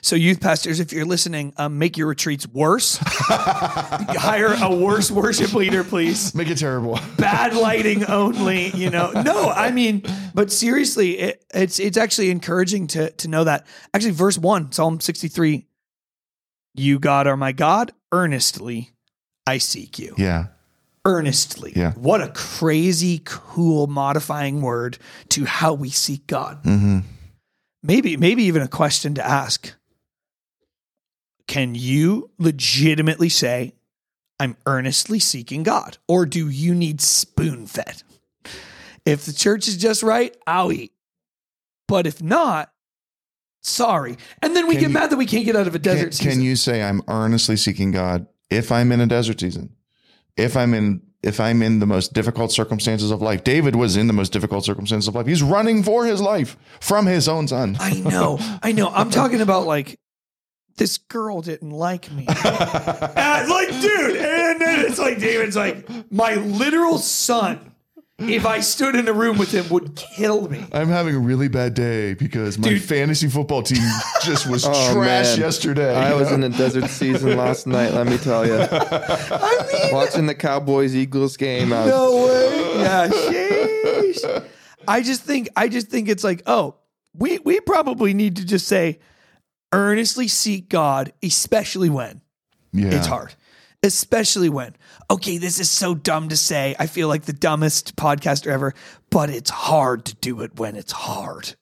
So, 0.00 0.14
youth 0.14 0.40
pastors, 0.40 0.78
if 0.78 0.92
you're 0.92 1.04
listening, 1.04 1.54
um, 1.56 1.76
make 1.76 1.96
your 1.96 2.06
retreats 2.06 2.46
worse. 2.46 2.98
Hire 3.02 4.54
a 4.62 4.76
worse 4.76 5.10
worship 5.10 5.54
leader, 5.54 5.82
please. 5.82 6.36
Make 6.36 6.50
it 6.50 6.58
terrible. 6.58 7.00
Bad 7.18 7.54
lighting 7.56 8.04
only. 8.04 8.68
You 8.68 8.90
know, 8.90 9.10
no. 9.10 9.48
I 9.48 9.72
mean, 9.72 10.04
but 10.34 10.52
seriously, 10.52 11.18
it, 11.18 11.44
it's 11.52 11.80
it's 11.80 11.96
actually 11.96 12.30
encouraging 12.30 12.86
to 12.88 13.10
to 13.10 13.26
know 13.26 13.42
that. 13.42 13.66
Actually, 13.92 14.12
verse 14.12 14.38
one, 14.38 14.70
Psalm 14.70 15.00
63. 15.00 15.66
You, 16.74 17.00
God, 17.00 17.26
are 17.26 17.36
my 17.36 17.50
God. 17.50 17.92
Earnestly, 18.12 18.92
I 19.46 19.58
seek 19.58 19.98
you. 19.98 20.14
Yeah. 20.16 20.46
Earnestly. 21.06 21.72
Yeah. 21.76 21.92
What 21.92 22.20
a 22.20 22.28
crazy, 22.28 23.22
cool, 23.24 23.86
modifying 23.86 24.60
word 24.60 24.98
to 25.30 25.44
how 25.44 25.72
we 25.74 25.88
seek 25.90 26.26
God. 26.26 26.58
hmm 26.64 26.98
maybe 27.82 28.16
maybe 28.16 28.42
even 28.44 28.62
a 28.62 28.68
question 28.68 29.14
to 29.14 29.24
ask 29.24 29.72
can 31.46 31.74
you 31.76 32.30
legitimately 32.38 33.28
say 33.28 33.74
i'm 34.40 34.56
earnestly 34.66 35.20
seeking 35.20 35.62
god 35.62 35.96
or 36.08 36.26
do 36.26 36.48
you 36.48 36.74
need 36.74 37.00
spoon 37.00 37.64
fed 37.66 38.02
if 39.04 39.24
the 39.24 39.32
church 39.32 39.68
is 39.68 39.76
just 39.76 40.02
right 40.02 40.36
i'll 40.48 40.72
eat 40.72 40.92
but 41.86 42.06
if 42.08 42.20
not 42.20 42.72
sorry 43.62 44.16
and 44.42 44.56
then 44.56 44.66
we 44.66 44.74
Can 44.74 44.80
get 44.80 44.88
you- 44.88 44.94
mad 44.94 45.10
that 45.10 45.16
we 45.18 45.26
can't 45.26 45.44
get 45.44 45.54
out 45.54 45.68
of 45.68 45.74
a 45.76 45.78
desert 45.78 46.06
Can, 46.06 46.12
season 46.12 46.32
can 46.32 46.40
you 46.42 46.56
say 46.56 46.82
I'm 46.82 47.02
earnestly 47.06 47.56
seeking 47.56 47.92
God 47.92 48.26
if 48.50 48.72
I'm 48.72 48.90
in 48.90 49.00
a 49.00 49.06
desert 49.06 49.38
season? 49.38 49.75
If 50.36 50.56
I'm 50.56 50.74
in 50.74 51.02
if 51.22 51.40
I'm 51.40 51.60
in 51.60 51.80
the 51.80 51.86
most 51.86 52.12
difficult 52.12 52.52
circumstances 52.52 53.10
of 53.10 53.20
life. 53.20 53.42
David 53.42 53.74
was 53.74 53.96
in 53.96 54.06
the 54.06 54.12
most 54.12 54.32
difficult 54.32 54.64
circumstances 54.64 55.08
of 55.08 55.14
life. 55.16 55.26
He's 55.26 55.42
running 55.42 55.82
for 55.82 56.06
his 56.06 56.20
life 56.20 56.56
from 56.80 57.06
his 57.06 57.26
own 57.28 57.48
son. 57.48 57.76
i 57.80 57.94
know 57.94 58.38
i 58.62 58.70
know 58.70 58.88
i'm 58.90 59.10
talking 59.10 59.40
about 59.40 59.66
like 59.66 59.98
this 60.76 60.98
girl 60.98 61.40
didn't 61.40 61.70
like 61.70 62.12
me 62.12 62.26
And, 62.28 63.48
like, 63.48 63.68
dude, 63.80 64.16
and 64.16 64.60
then 64.60 64.84
it's 64.84 64.98
like 64.98 65.18
David's 65.18 65.56
like, 65.56 65.88
my 66.12 66.34
literal 66.34 66.98
son, 66.98 67.72
if 68.18 68.46
I 68.46 68.60
stood 68.60 68.96
in 68.96 69.08
a 69.08 69.12
room 69.12 69.36
with 69.36 69.52
him, 69.52 69.68
would 69.68 69.94
kill 69.94 70.48
me. 70.48 70.64
I'm 70.72 70.88
having 70.88 71.14
a 71.14 71.18
really 71.18 71.48
bad 71.48 71.74
day 71.74 72.14
because 72.14 72.58
my 72.58 72.70
Dude. 72.70 72.82
fantasy 72.82 73.28
football 73.28 73.62
team 73.62 73.82
just 74.24 74.48
was 74.48 74.64
Oh, 74.66 74.94
trash 74.94 75.32
man. 75.32 75.40
yesterday. 75.40 75.94
I 75.94 76.12
you 76.12 76.18
was 76.18 76.28
know? 76.28 76.36
in 76.36 76.40
the 76.40 76.48
desert 76.50 76.88
season 76.88 77.36
last 77.36 77.66
night. 77.66 77.92
Let 77.92 78.06
me 78.06 78.16
tell 78.16 78.46
you, 78.46 78.54
I 78.70 79.68
mean, 79.72 79.94
watching 79.94 80.26
the 80.26 80.34
Cowboys 80.34 80.96
Eagles 80.96 81.36
game. 81.36 81.72
I 81.72 81.84
was, 81.84 81.90
no 81.90 82.26
way. 82.26 82.80
Yeah, 82.80 83.08
sheesh. 83.08 84.48
I 84.88 85.02
just 85.02 85.22
think, 85.22 85.48
I 85.56 85.68
just 85.68 85.88
think 85.88 86.08
it's 86.08 86.24
like, 86.24 86.42
oh, 86.46 86.76
we 87.12 87.38
we 87.38 87.60
probably 87.60 88.14
need 88.14 88.36
to 88.36 88.46
just 88.46 88.66
say, 88.66 88.98
earnestly 89.72 90.28
seek 90.28 90.68
God, 90.70 91.12
especially 91.22 91.90
when 91.90 92.22
yeah. 92.72 92.94
it's 92.94 93.06
hard. 93.06 93.34
Especially 93.82 94.48
when, 94.48 94.74
okay, 95.10 95.38
this 95.38 95.60
is 95.60 95.68
so 95.70 95.94
dumb 95.94 96.28
to 96.30 96.36
say. 96.36 96.74
I 96.78 96.86
feel 96.86 97.08
like 97.08 97.22
the 97.24 97.32
dumbest 97.32 97.96
podcaster 97.96 98.48
ever, 98.48 98.74
but 99.10 99.30
it's 99.30 99.50
hard 99.50 100.04
to 100.06 100.14
do 100.16 100.40
it 100.42 100.58
when 100.58 100.76
it's 100.76 100.92
hard. 100.92 101.54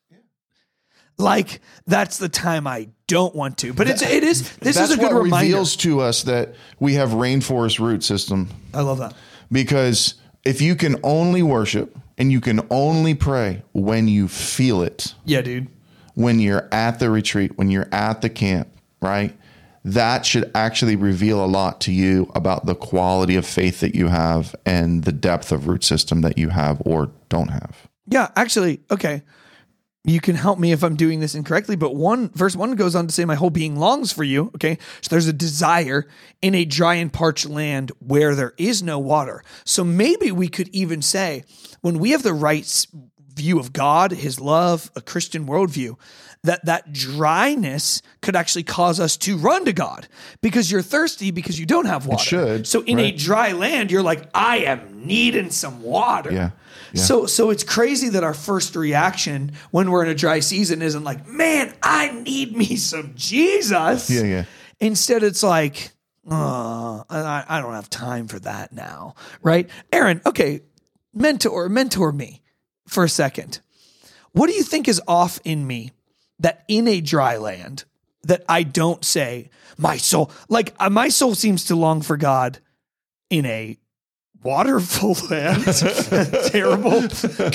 Like 1.16 1.60
that's 1.86 2.18
the 2.18 2.28
time 2.28 2.66
I 2.66 2.88
don't 3.06 3.34
want 3.36 3.58
to. 3.58 3.72
But 3.72 3.88
it's 3.88 4.02
it 4.02 4.24
is 4.24 4.56
this 4.56 4.76
is 4.78 4.90
a 4.90 4.96
good 4.96 5.12
reminder. 5.12 5.46
reveals 5.46 5.76
to 5.76 6.00
us 6.00 6.24
that 6.24 6.54
we 6.80 6.94
have 6.94 7.10
rainforest 7.10 7.78
root 7.78 8.02
system 8.02 8.48
I 8.72 8.80
love 8.80 8.98
that. 8.98 9.14
because 9.52 10.14
if 10.44 10.60
you 10.60 10.74
can 10.74 10.96
only 11.04 11.42
worship 11.42 11.96
and 12.18 12.32
you 12.32 12.40
can 12.40 12.66
only 12.68 13.14
pray 13.14 13.62
when 13.72 14.08
you 14.08 14.26
feel 14.26 14.82
it, 14.82 15.14
Yeah, 15.24 15.40
dude. 15.42 15.68
when 16.14 16.40
you're 16.40 16.68
at 16.72 16.98
the 16.98 17.10
retreat, 17.10 17.56
when 17.56 17.70
you're 17.70 17.88
at 17.92 18.20
the 18.20 18.28
camp, 18.28 18.68
right? 19.00 19.36
That 19.84 20.24
should 20.24 20.50
actually 20.54 20.96
reveal 20.96 21.44
a 21.44 21.46
lot 21.46 21.80
to 21.82 21.92
you 21.92 22.30
about 22.34 22.64
the 22.64 22.74
quality 22.74 23.36
of 23.36 23.46
faith 23.46 23.80
that 23.80 23.94
you 23.94 24.08
have 24.08 24.56
and 24.64 25.04
the 25.04 25.12
depth 25.12 25.52
of 25.52 25.68
root 25.68 25.84
system 25.84 26.22
that 26.22 26.38
you 26.38 26.48
have 26.48 26.80
or 26.86 27.10
don't 27.28 27.48
have. 27.48 27.88
Yeah, 28.06 28.30
actually, 28.34 28.80
okay. 28.90 29.22
You 30.06 30.20
can 30.20 30.36
help 30.36 30.58
me 30.58 30.72
if 30.72 30.82
I'm 30.82 30.96
doing 30.96 31.20
this 31.20 31.34
incorrectly, 31.34 31.76
but 31.76 31.94
one 31.94 32.28
verse 32.30 32.54
one 32.54 32.76
goes 32.76 32.94
on 32.94 33.06
to 33.06 33.12
say, 33.12 33.24
My 33.24 33.36
whole 33.36 33.50
being 33.50 33.76
longs 33.76 34.12
for 34.12 34.22
you. 34.22 34.50
Okay. 34.54 34.78
So 35.00 35.08
there's 35.08 35.28
a 35.28 35.32
desire 35.32 36.06
in 36.42 36.54
a 36.54 36.66
dry 36.66 36.94
and 36.94 37.10
parched 37.10 37.46
land 37.46 37.90
where 38.00 38.34
there 38.34 38.52
is 38.58 38.82
no 38.82 38.98
water. 38.98 39.42
So 39.64 39.82
maybe 39.82 40.30
we 40.30 40.48
could 40.48 40.68
even 40.68 41.00
say, 41.00 41.44
when 41.80 41.98
we 41.98 42.10
have 42.10 42.22
the 42.22 42.34
right 42.34 42.86
view 43.34 43.58
of 43.58 43.72
God, 43.72 44.12
his 44.12 44.40
love, 44.40 44.90
a 44.94 45.00
Christian 45.00 45.46
worldview, 45.46 45.96
that 46.44 46.64
that 46.66 46.92
dryness 46.92 48.00
could 48.22 48.36
actually 48.36 48.62
cause 48.62 49.00
us 49.00 49.16
to 49.16 49.36
run 49.36 49.64
to 49.64 49.72
God 49.72 50.06
because 50.40 50.70
you're 50.70 50.82
thirsty 50.82 51.30
because 51.30 51.58
you 51.58 51.66
don't 51.66 51.86
have 51.86 52.06
water. 52.06 52.22
It 52.22 52.24
should, 52.24 52.66
So 52.66 52.82
in 52.84 52.98
a 52.98 53.10
dry 53.10 53.52
land, 53.52 53.90
you're 53.90 54.02
like, 54.02 54.28
I 54.34 54.58
am 54.58 55.06
needing 55.06 55.50
some 55.50 55.82
water. 55.82 56.32
Yeah. 56.32 56.50
Yeah. 56.92 57.02
So 57.02 57.26
so 57.26 57.50
it's 57.50 57.64
crazy 57.64 58.10
that 58.10 58.22
our 58.22 58.34
first 58.34 58.76
reaction 58.76 59.52
when 59.72 59.90
we're 59.90 60.04
in 60.04 60.10
a 60.10 60.14
dry 60.14 60.40
season 60.40 60.80
isn't 60.80 61.02
like, 61.02 61.26
man, 61.26 61.74
I 61.82 62.12
need 62.12 62.56
me 62.56 62.76
some 62.76 63.12
Jesus. 63.16 64.08
Yeah, 64.10 64.22
yeah. 64.22 64.44
Instead, 64.80 65.22
it's 65.22 65.42
like, 65.42 65.92
oh, 66.30 67.04
I, 67.10 67.44
I 67.48 67.60
don't 67.60 67.72
have 67.72 67.90
time 67.90 68.28
for 68.28 68.38
that 68.40 68.72
now, 68.72 69.14
right? 69.42 69.68
Eran, 69.92 70.20
okay, 70.26 70.60
mentor, 71.14 71.68
mentor 71.68 72.12
me 72.12 72.42
for 72.86 73.04
a 73.04 73.08
second. 73.08 73.60
What 74.32 74.48
do 74.48 74.52
you 74.52 74.62
think 74.62 74.88
is 74.88 75.00
off 75.08 75.40
in 75.44 75.66
me 75.66 75.92
that 76.38 76.64
in 76.68 76.88
a 76.88 77.00
dry 77.00 77.36
land 77.36 77.84
that 78.24 78.44
I 78.48 78.62
don't 78.62 79.04
say 79.04 79.50
my 79.76 79.96
soul, 79.96 80.30
like 80.48 80.74
uh, 80.78 80.90
my 80.90 81.08
soul 81.08 81.34
seems 81.34 81.66
to 81.66 81.76
long 81.76 82.02
for 82.02 82.16
God 82.16 82.58
in 83.30 83.46
a 83.46 83.78
waterful 84.42 85.16
land. 85.30 85.64
Terrible. 86.46 87.08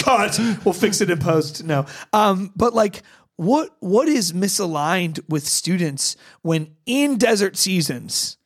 God, 0.03 0.37
we'll 0.65 0.73
fix 0.73 1.01
it 1.01 1.09
in 1.09 1.19
post. 1.19 1.63
No. 1.63 1.85
Um, 2.13 2.51
but 2.55 2.73
like 2.73 3.03
what 3.37 3.75
what 3.79 4.09
is 4.09 4.33
misaligned 4.33 5.21
with 5.29 5.47
students 5.47 6.17
when 6.41 6.75
in 6.85 7.17
desert 7.17 7.55
seasons 7.55 8.37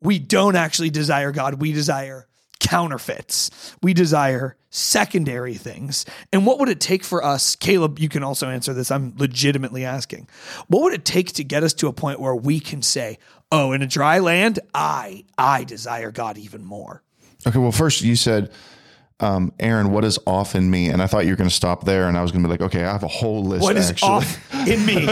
we 0.00 0.18
don't 0.18 0.56
actually 0.56 0.90
desire 0.90 1.32
God, 1.32 1.60
we 1.60 1.72
desire 1.72 2.27
counterfeits. 2.60 3.74
We 3.82 3.94
desire 3.94 4.56
secondary 4.70 5.54
things. 5.54 6.04
And 6.32 6.44
what 6.44 6.58
would 6.58 6.68
it 6.68 6.80
take 6.80 7.04
for 7.04 7.24
us, 7.24 7.56
Caleb, 7.56 7.98
you 7.98 8.08
can 8.08 8.22
also 8.22 8.48
answer 8.48 8.74
this. 8.74 8.90
I'm 8.90 9.14
legitimately 9.16 9.84
asking. 9.84 10.28
What 10.68 10.82
would 10.82 10.92
it 10.92 11.04
take 11.04 11.32
to 11.34 11.44
get 11.44 11.62
us 11.62 11.72
to 11.74 11.88
a 11.88 11.92
point 11.92 12.20
where 12.20 12.34
we 12.34 12.60
can 12.60 12.82
say, 12.82 13.18
"Oh, 13.50 13.72
in 13.72 13.82
a 13.82 13.86
dry 13.86 14.18
land, 14.18 14.60
I 14.74 15.24
I 15.36 15.64
desire 15.64 16.10
God 16.10 16.38
even 16.38 16.64
more." 16.64 17.02
Okay, 17.46 17.58
well, 17.58 17.72
first 17.72 18.02
you 18.02 18.16
said, 18.16 18.50
um, 19.20 19.52
Eran, 19.58 19.90
what 19.90 20.04
is 20.04 20.18
off 20.26 20.54
in 20.54 20.70
me? 20.70 20.88
And 20.88 21.02
I 21.02 21.06
thought 21.06 21.24
you 21.24 21.30
were 21.30 21.36
going 21.36 21.48
to 21.48 21.54
stop 21.54 21.84
there, 21.84 22.08
and 22.08 22.16
I 22.16 22.22
was 22.22 22.30
going 22.30 22.42
to 22.42 22.48
be 22.48 22.52
like, 22.52 22.60
okay, 22.60 22.84
I 22.84 22.92
have 22.92 23.02
a 23.02 23.08
whole 23.08 23.42
list. 23.42 23.62
What 23.62 23.76
is 23.76 23.90
actually. 23.90 24.10
off 24.10 24.68
in 24.68 24.86
me? 24.86 25.06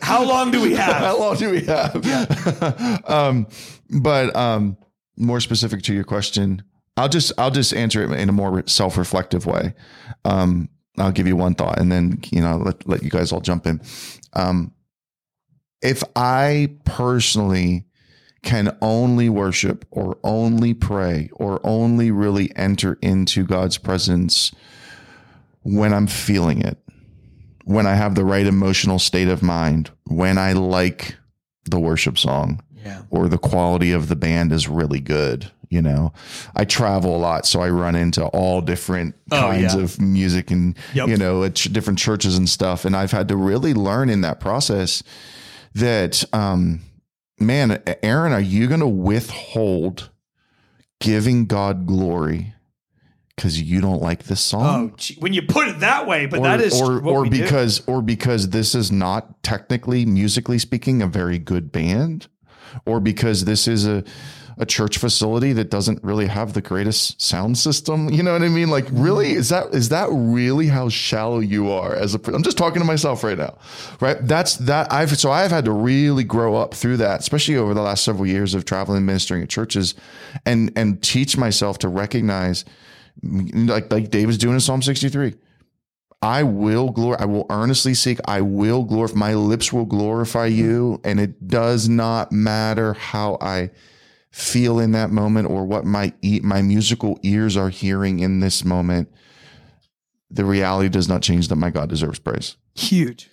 How 0.00 0.24
long 0.24 0.50
do 0.50 0.60
we 0.60 0.72
have? 0.76 0.96
How 0.96 1.18
long 1.18 1.36
do 1.36 1.50
we 1.50 1.60
have? 1.64 3.04
um, 3.10 3.46
but 3.90 4.34
um, 4.34 4.76
more 5.20 5.40
specific 5.40 5.82
to 5.82 5.94
your 5.94 6.04
question, 6.04 6.62
I'll 6.96 7.08
just 7.08 7.32
I'll 7.38 7.50
just 7.50 7.72
answer 7.72 8.02
it 8.02 8.18
in 8.18 8.28
a 8.28 8.32
more 8.32 8.62
self 8.66 8.96
reflective 8.96 9.46
way. 9.46 9.74
Um, 10.24 10.68
I'll 10.98 11.12
give 11.12 11.26
you 11.26 11.36
one 11.36 11.54
thought, 11.54 11.78
and 11.78 11.90
then 11.90 12.20
you 12.30 12.40
know 12.40 12.56
let 12.56 12.86
let 12.88 13.02
you 13.02 13.10
guys 13.10 13.32
all 13.32 13.40
jump 13.40 13.66
in. 13.66 13.80
Um, 14.32 14.72
if 15.82 16.02
I 16.14 16.74
personally 16.84 17.86
can 18.42 18.76
only 18.80 19.28
worship 19.28 19.84
or 19.90 20.18
only 20.24 20.74
pray 20.74 21.30
or 21.34 21.60
only 21.62 22.10
really 22.10 22.54
enter 22.56 22.98
into 23.02 23.44
God's 23.44 23.76
presence 23.76 24.52
when 25.62 25.92
I'm 25.92 26.06
feeling 26.06 26.62
it, 26.62 26.78
when 27.64 27.86
I 27.86 27.94
have 27.94 28.14
the 28.14 28.24
right 28.24 28.46
emotional 28.46 28.98
state 28.98 29.28
of 29.28 29.42
mind, 29.42 29.90
when 30.04 30.38
I 30.38 30.54
like 30.54 31.16
the 31.66 31.78
worship 31.78 32.18
song 32.18 32.62
Yeah. 32.84 33.02
or 33.10 33.28
the 33.28 33.38
quality 33.38 33.92
of 33.92 34.08
the 34.08 34.16
band 34.16 34.52
is 34.52 34.68
really 34.68 35.00
good. 35.00 35.50
You 35.68 35.82
know, 35.82 36.12
I 36.56 36.64
travel 36.64 37.14
a 37.14 37.18
lot, 37.18 37.46
so 37.46 37.60
I 37.60 37.68
run 37.70 37.94
into 37.94 38.24
all 38.26 38.60
different 38.60 39.14
Oh, 39.30 39.38
kinds 39.40 39.74
yeah. 39.74 39.82
of 39.82 40.00
music 40.00 40.50
and, 40.50 40.76
Yep. 40.94 41.08
you 41.08 41.16
know, 41.16 41.44
at 41.44 41.54
ch- 41.54 41.72
different 41.72 41.98
churches 41.98 42.36
and 42.36 42.48
stuff. 42.48 42.84
And 42.84 42.96
I've 42.96 43.12
had 43.12 43.28
to 43.28 43.36
really 43.36 43.72
learn 43.74 44.08
in 44.10 44.22
that 44.22 44.40
process 44.40 45.02
that, 45.74 46.24
um, 46.32 46.80
man, 47.38 47.80
Eran, 48.02 48.32
are 48.32 48.40
you 48.40 48.66
going 48.66 48.80
to 48.80 48.88
withhold 48.88 50.10
giving 51.00 51.46
God 51.46 51.86
glory 51.86 52.54
because 53.36 53.60
you 53.62 53.80
don't 53.80 54.02
like 54.02 54.24
this 54.24 54.40
song? 54.40 54.90
Oh, 54.92 54.94
gee, 54.96 55.16
when 55.20 55.32
you 55.32 55.42
put 55.42 55.68
it 55.68 55.80
that 55.80 56.06
way, 56.06 56.26
but 56.26 56.40
or, 56.40 56.42
that 56.42 56.60
is 56.60 56.80
or, 56.80 57.00
or 57.06 57.22
we 57.22 57.30
do. 57.30 57.42
because 57.42 57.82
or 57.86 58.02
because 58.02 58.50
this 58.50 58.74
is 58.74 58.90
not 58.90 59.42
technically 59.44 60.04
musically 60.04 60.58
speaking 60.58 61.00
a 61.00 61.06
very 61.06 61.38
good 61.38 61.70
band 61.70 62.26
or 62.86 63.00
because 63.00 63.44
this 63.44 63.68
is 63.68 63.86
a 63.86 64.04
a 64.60 64.66
church 64.66 64.98
facility 64.98 65.54
that 65.54 65.70
doesn't 65.70 66.02
really 66.04 66.26
have 66.26 66.52
the 66.52 66.60
greatest 66.60 67.20
sound 67.20 67.56
system 67.56 68.10
you 68.10 68.22
know 68.22 68.34
what 68.34 68.42
i 68.42 68.48
mean? 68.48 68.68
Like 68.68 68.84
mm-hmm. 68.84 69.02
really? 69.02 69.32
Is 69.32 69.48
that 69.48 69.74
is 69.74 69.88
that 69.88 70.08
really 70.10 70.66
how 70.66 70.90
shallow 70.90 71.38
you 71.38 71.70
are 71.70 71.94
as 71.94 72.14
a 72.14 72.20
i'm 72.32 72.42
just 72.42 72.58
talking 72.58 72.80
to 72.80 72.86
myself 72.86 73.24
right 73.24 73.38
now 73.38 73.56
right? 74.00 74.18
That's 74.20 74.56
that 74.56 74.92
i've 74.92 75.16
so 75.18 75.30
i've 75.30 75.50
had 75.50 75.64
to 75.64 75.72
really 75.72 76.24
grow 76.24 76.56
up 76.56 76.74
through 76.74 76.98
that 76.98 77.20
especially 77.20 77.56
over 77.56 77.72
the 77.72 77.80
last 77.80 78.04
several 78.04 78.26
years 78.26 78.54
of 78.54 78.66
traveling 78.66 78.98
and 78.98 79.06
ministering 79.06 79.42
at 79.42 79.48
churches 79.48 79.94
and 80.44 80.72
and 80.76 81.02
teach 81.02 81.36
myself 81.38 81.78
to 81.78 81.88
recognize 81.88 82.64
like 83.22 83.90
like 83.90 84.10
david's 84.10 84.38
doing 84.38 84.54
in 84.54 84.60
psalm 84.60 84.82
63 84.82 85.34
I 86.22 86.42
will 86.42 86.92
glor 86.92 87.18
I 87.18 87.24
will 87.24 87.46
earnestly 87.48 87.94
seek, 87.94 88.18
I 88.26 88.42
will 88.42 88.84
glorify, 88.84 89.16
my 89.16 89.34
lips 89.34 89.72
will 89.72 89.86
glorify 89.86 90.50
mm-hmm. 90.50 90.58
you. 90.58 91.00
And 91.02 91.18
it 91.18 91.48
does 91.48 91.88
not 91.88 92.30
matter 92.30 92.92
how 92.92 93.38
I 93.40 93.70
feel 94.30 94.78
in 94.78 94.92
that 94.92 95.10
moment 95.10 95.48
or 95.48 95.64
what 95.64 95.84
my 95.84 96.12
e- 96.22 96.40
my 96.42 96.62
musical 96.62 97.18
ears 97.22 97.56
are 97.56 97.70
hearing 97.70 98.20
in 98.20 98.40
this 98.40 98.64
moment. 98.64 99.10
The 100.30 100.44
reality 100.44 100.88
does 100.88 101.08
not 101.08 101.22
change 101.22 101.48
that 101.48 101.56
my 101.56 101.70
God 101.70 101.88
deserves 101.88 102.18
praise. 102.18 102.56
huge. 102.74 103.28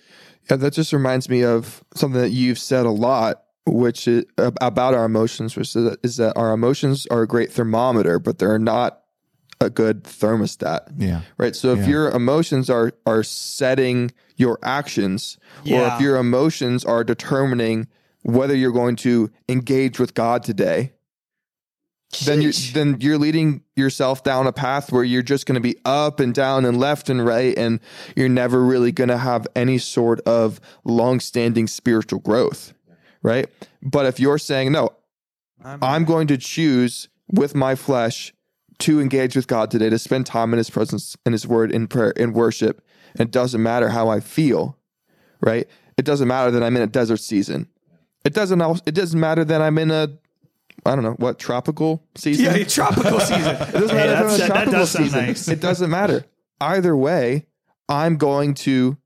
Yeah, 0.50 0.56
that 0.56 0.72
just 0.72 0.92
reminds 0.92 1.28
me 1.28 1.44
of 1.44 1.84
something 1.94 2.20
that 2.20 2.30
you've 2.30 2.58
said 2.58 2.86
a 2.86 2.90
lot, 2.90 3.44
which 3.66 4.08
is 4.08 4.24
about 4.38 4.94
our 4.94 5.04
emotions, 5.04 5.56
which 5.56 5.76
is 5.76 5.84
that, 5.84 5.98
is 6.02 6.16
that 6.16 6.36
our 6.36 6.52
emotions 6.52 7.06
are 7.10 7.22
a 7.22 7.26
great 7.26 7.52
thermometer, 7.52 8.18
but 8.18 8.38
they're 8.38 8.58
not 8.58 9.02
a 9.60 9.70
good 9.70 10.04
thermostat. 10.04 10.80
Yeah. 10.98 11.22
Right. 11.36 11.54
So 11.56 11.72
if 11.72 11.80
Yeah. 11.80 11.88
your 11.88 12.10
emotions 12.10 12.70
are 12.70 12.92
are 13.06 13.22
setting 13.22 14.12
your 14.36 14.58
actions, 14.62 15.36
or 15.70 15.86
if 15.88 16.00
your 16.00 16.16
emotions 16.16 16.84
are 16.84 17.02
determining 17.04 17.88
whether 18.22 18.54
you're 18.54 18.72
going 18.72 18.96
to 18.96 19.30
engage 19.48 19.98
with 19.98 20.14
God 20.14 20.42
today, 20.44 20.92
then 22.24 22.40
you're 22.40 22.52
then 22.72 22.96
you're 23.00 23.18
leading 23.18 23.62
yourself 23.76 24.22
down 24.22 24.46
a 24.46 24.52
path 24.52 24.92
where 24.92 25.04
you're 25.04 25.22
just 25.22 25.44
going 25.44 25.54
to 25.56 25.60
be 25.60 25.76
up 25.84 26.20
and 26.20 26.34
down 26.34 26.64
and 26.64 26.78
left 26.78 27.10
and 27.10 27.24
right, 27.26 27.56
and 27.58 27.80
you're 28.16 28.28
never 28.28 28.62
really 28.64 28.92
going 28.92 29.08
to 29.08 29.18
have 29.18 29.46
any 29.54 29.76
sort 29.78 30.20
of 30.20 30.60
long-standing 30.84 31.66
spiritual 31.66 32.18
growth, 32.20 32.72
right? 33.22 33.46
But 33.82 34.06
if 34.06 34.18
you're 34.20 34.38
saying 34.38 34.72
no, 34.72 34.90
I'm- 35.64 35.80
I'm 35.82 36.04
going 36.04 36.28
to 36.28 36.38
choose 36.38 37.08
with 37.30 37.54
my 37.54 37.74
flesh 37.74 38.32
to 38.80 39.00
engage 39.00 39.34
with 39.36 39.46
God 39.46 39.70
today, 39.70 39.90
to 39.90 39.98
spend 39.98 40.26
time 40.26 40.52
in 40.52 40.58
His 40.58 40.70
presence, 40.70 41.16
in 41.26 41.32
His 41.32 41.46
Word, 41.46 41.72
in 41.72 41.86
prayer, 41.88 42.10
in 42.12 42.32
worship. 42.32 42.82
And 43.14 43.28
it 43.28 43.30
doesn't 43.32 43.62
matter 43.62 43.88
how 43.88 44.08
I 44.08 44.20
feel, 44.20 44.76
right? 45.40 45.66
It 45.96 46.04
doesn't 46.04 46.28
matter 46.28 46.50
that 46.52 46.62
I'm 46.62 46.76
in 46.76 46.82
a 46.82 46.86
desert 46.86 47.18
season. 47.20 47.68
It 48.24 48.34
doesn't. 48.34 48.60
It 48.86 48.94
doesn't 48.94 49.18
matter 49.18 49.44
that 49.44 49.60
I'm 49.62 49.78
in 49.78 49.90
a, 49.90 50.08
I 50.84 50.94
don't 50.94 51.02
know 51.04 51.12
what 51.18 51.38
tropical 51.38 52.04
season. 52.14 52.44
yeah, 52.56 52.64
tropical 52.68 53.18
season. 53.20 53.56
It 53.56 53.72
doesn't 53.72 53.88
Hey, 53.90 54.06
matter 54.06 54.12
if 54.12 54.18
I'm 54.18 54.24
in 54.24 54.28
that's- 54.28 54.34
a 54.34 54.38
that 54.38 54.46
tropical 54.48 54.72
does 54.72 54.90
sound 54.90 55.04
season. 55.06 55.26
nice. 55.26 55.48
It 55.48 55.60
doesn't 55.60 55.90
matter. 55.90 56.24
Either 56.60 56.96
way, 56.96 57.46
I'm 57.88 58.16
going 58.16 58.54
to 58.54 58.96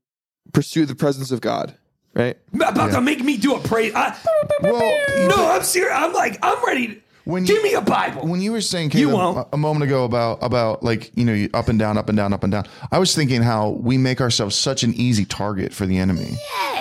pursue 0.51 0.85
the 0.85 0.95
presence 0.95 1.31
of 1.31 1.41
God, 1.41 1.75
right? 2.13 2.37
about 2.53 2.91
to 2.91 3.01
make 3.01 3.23
me 3.23 3.37
do 3.37 3.55
a 3.55 3.59
praise. 3.59 3.93
I, 3.95 4.15
Well, 4.61 5.27
no, 5.29 5.51
I'm 5.51 5.63
serious. 5.63 5.93
I'm 5.95 6.13
like, 6.13 6.37
I'm 6.43 6.63
ready. 6.65 7.01
When 7.25 7.45
give 7.45 7.57
you- 7.57 7.63
me 7.63 7.73
a 7.75 7.81
Bible. 7.81 8.27
when 8.27 8.41
you 8.41 8.51
were 8.51 8.59
saying 8.61 8.91
You 8.93 9.09
won't. 9.09 9.47
a 9.53 9.57
moment 9.57 9.83
ago 9.83 10.03
about 10.03 10.39
about 10.41 10.83
like 10.83 11.11
you 11.15 11.23
know 11.23 11.47
up 11.53 11.69
and 11.69 11.79
down 11.79 11.97
up 11.97 12.09
and 12.09 12.17
down 12.17 12.33
up 12.33 12.43
and 12.43 12.51
down 12.51 12.65
i 12.91 12.99
was 12.99 13.15
thinking 13.15 13.41
how 13.41 13.69
we 13.69 13.97
make 13.97 14.19
ourselves 14.19 14.55
such 14.55 14.83
an 14.83 14.93
easy 14.95 15.23
target 15.23 15.73
for 15.73 15.85
the 15.85 15.97
enemy 15.97 16.37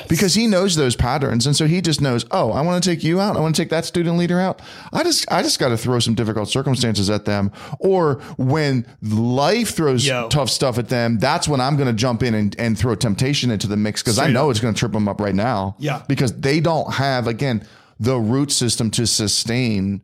because 0.08 0.34
he 0.34 0.46
knows 0.48 0.74
those 0.74 0.96
patterns 0.96 1.46
and 1.46 1.54
so 1.54 1.66
he 1.66 1.80
just 1.80 2.00
knows 2.00 2.24
oh 2.32 2.50
i 2.52 2.60
want 2.60 2.82
to 2.82 2.90
take 2.90 3.04
you 3.04 3.20
out 3.20 3.36
i 3.36 3.40
want 3.40 3.54
to 3.54 3.62
take 3.62 3.70
that 3.70 3.84
student 3.84 4.18
leader 4.18 4.40
out 4.40 4.60
i 4.92 5.02
just 5.04 5.30
i 5.30 5.42
just 5.42 5.58
got 5.60 5.68
to 5.68 5.76
throw 5.76 5.98
some 6.00 6.14
difficult 6.14 6.48
circumstances 6.48 7.08
at 7.08 7.24
them 7.24 7.52
or 7.78 8.14
when 8.36 8.84
life 9.00 9.70
throws 9.76 10.04
Yo. 10.06 10.28
tough 10.28 10.50
stuff 10.50 10.76
at 10.78 10.88
them 10.88 11.18
that's 11.18 11.46
when 11.46 11.60
i'm 11.60 11.76
going 11.76 11.88
to 11.88 11.92
jump 11.94 12.22
in 12.22 12.34
and, 12.34 12.56
and 12.58 12.76
throw 12.76 12.94
temptation 12.96 13.50
into 13.52 13.68
the 13.68 13.76
mix 13.76 14.02
because 14.02 14.18
i 14.18 14.26
know 14.28 14.46
up. 14.46 14.50
it's 14.50 14.60
going 14.60 14.74
to 14.74 14.78
trip 14.78 14.92
them 14.92 15.06
up 15.08 15.20
right 15.20 15.34
now 15.36 15.76
Yeah. 15.78 16.02
because 16.08 16.32
they 16.32 16.58
don't 16.60 16.94
have 16.94 17.26
again 17.28 17.64
the 18.00 18.18
root 18.18 18.50
system 18.50 18.90
to 18.92 19.06
sustain 19.06 20.02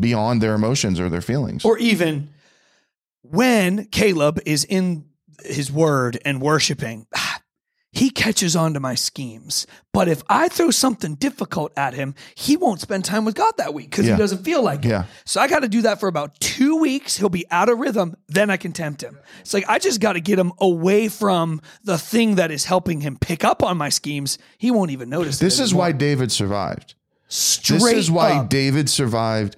beyond 0.00 0.40
their 0.42 0.54
emotions 0.54 0.98
or 1.00 1.08
their 1.08 1.20
feelings. 1.22 1.64
or 1.64 1.78
even 1.78 2.28
when 3.22 3.86
Caleb 3.86 4.40
is 4.46 4.64
in 4.64 5.06
his 5.44 5.70
word 5.70 6.18
and 6.24 6.40
worshiping, 6.40 7.06
ah, 7.14 7.40
he 7.94 8.08
catches 8.10 8.56
on 8.56 8.72
to 8.74 8.80
my 8.80 8.94
schemes. 8.94 9.66
But 9.92 10.08
if 10.08 10.22
I 10.28 10.48
throw 10.48 10.70
something 10.70 11.14
difficult 11.16 11.72
at 11.76 11.92
him, 11.92 12.14
he 12.34 12.56
won't 12.56 12.80
spend 12.80 13.04
time 13.04 13.24
with 13.26 13.34
God 13.34 13.52
that 13.58 13.74
week 13.74 13.90
because 13.90 14.06
Yeah. 14.06 14.14
he 14.14 14.18
doesn't 14.18 14.44
feel 14.44 14.62
like 14.62 14.82
Yeah. 14.84 15.02
it. 15.02 15.06
So 15.26 15.40
I 15.42 15.46
got 15.48 15.60
to 15.60 15.68
do 15.68 15.82
that 15.82 16.00
for 16.00 16.08
about 16.08 16.40
two 16.40 16.76
weeks. 16.76 17.18
He'll 17.18 17.28
be 17.28 17.44
out 17.50 17.68
of 17.68 17.78
rhythm. 17.78 18.16
Then 18.28 18.48
I 18.50 18.56
can 18.56 18.72
tempt 18.72 19.02
him. 19.02 19.18
It's 19.42 19.52
like 19.52 19.64
I 19.68 19.78
just 19.78 20.00
got 20.00 20.14
to 20.14 20.20
get 20.20 20.38
him 20.38 20.52
away 20.58 21.08
from 21.08 21.60
the 21.84 21.98
thing 21.98 22.36
that 22.36 22.50
is 22.50 22.64
helping 22.64 23.02
him 23.02 23.18
pick 23.20 23.44
up 23.44 23.62
on 23.62 23.76
my 23.76 23.90
schemes. 23.90 24.38
He 24.56 24.70
won't 24.70 24.90
even 24.90 25.10
notice. 25.10 25.38
this 25.38 25.60
is 25.60 25.74
why 25.74 25.92
David 25.92 26.32
survived. 26.32 26.94
Straight 27.28 27.78
this 27.80 27.92
is 27.92 28.10
why 28.10 28.32
up. 28.38 28.48
David 28.48 28.88
survived 28.90 29.56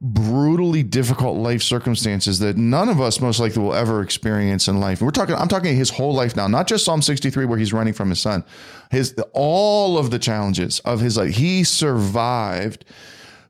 brutally 0.00 0.82
difficult 0.82 1.36
life 1.36 1.60
circumstances 1.60 2.38
that 2.38 2.56
none 2.56 2.88
of 2.88 3.00
us 3.00 3.20
most 3.20 3.40
likely 3.40 3.60
will 3.60 3.74
ever 3.74 4.00
experience 4.00 4.68
in 4.68 4.78
life. 4.78 5.02
We're 5.02 5.10
talking 5.10 5.34
I'm 5.34 5.48
talking 5.48 5.74
his 5.74 5.90
whole 5.90 6.14
life 6.14 6.36
now, 6.36 6.46
not 6.46 6.68
just 6.68 6.84
Psalm 6.84 7.02
63 7.02 7.44
where 7.46 7.58
he's 7.58 7.72
running 7.72 7.94
from 7.94 8.10
his 8.10 8.20
son. 8.20 8.44
His 8.90 9.14
all 9.32 9.98
of 9.98 10.10
the 10.10 10.18
challenges 10.18 10.78
of 10.80 11.00
his 11.00 11.16
life. 11.16 11.34
He 11.34 11.64
survived 11.64 12.84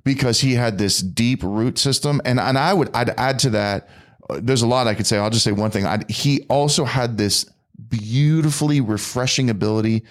because 0.04 0.40
he 0.40 0.54
had 0.54 0.78
this 0.78 1.00
deep 1.00 1.42
root 1.42 1.78
system 1.78 2.22
and 2.24 2.40
and 2.40 2.56
I 2.56 2.72
would 2.72 2.94
I'd 2.94 3.10
add 3.10 3.38
to 3.40 3.50
that 3.50 3.88
there's 4.30 4.62
a 4.62 4.66
lot 4.66 4.86
I 4.86 4.94
could 4.94 5.06
say. 5.06 5.18
I'll 5.18 5.30
just 5.30 5.44
say 5.44 5.52
one 5.52 5.70
thing. 5.70 5.86
I, 5.86 6.00
he 6.08 6.46
also 6.48 6.84
had 6.84 7.18
this 7.18 7.44
beautifully 7.88 8.80
refreshing 8.80 9.50
ability 9.50 10.04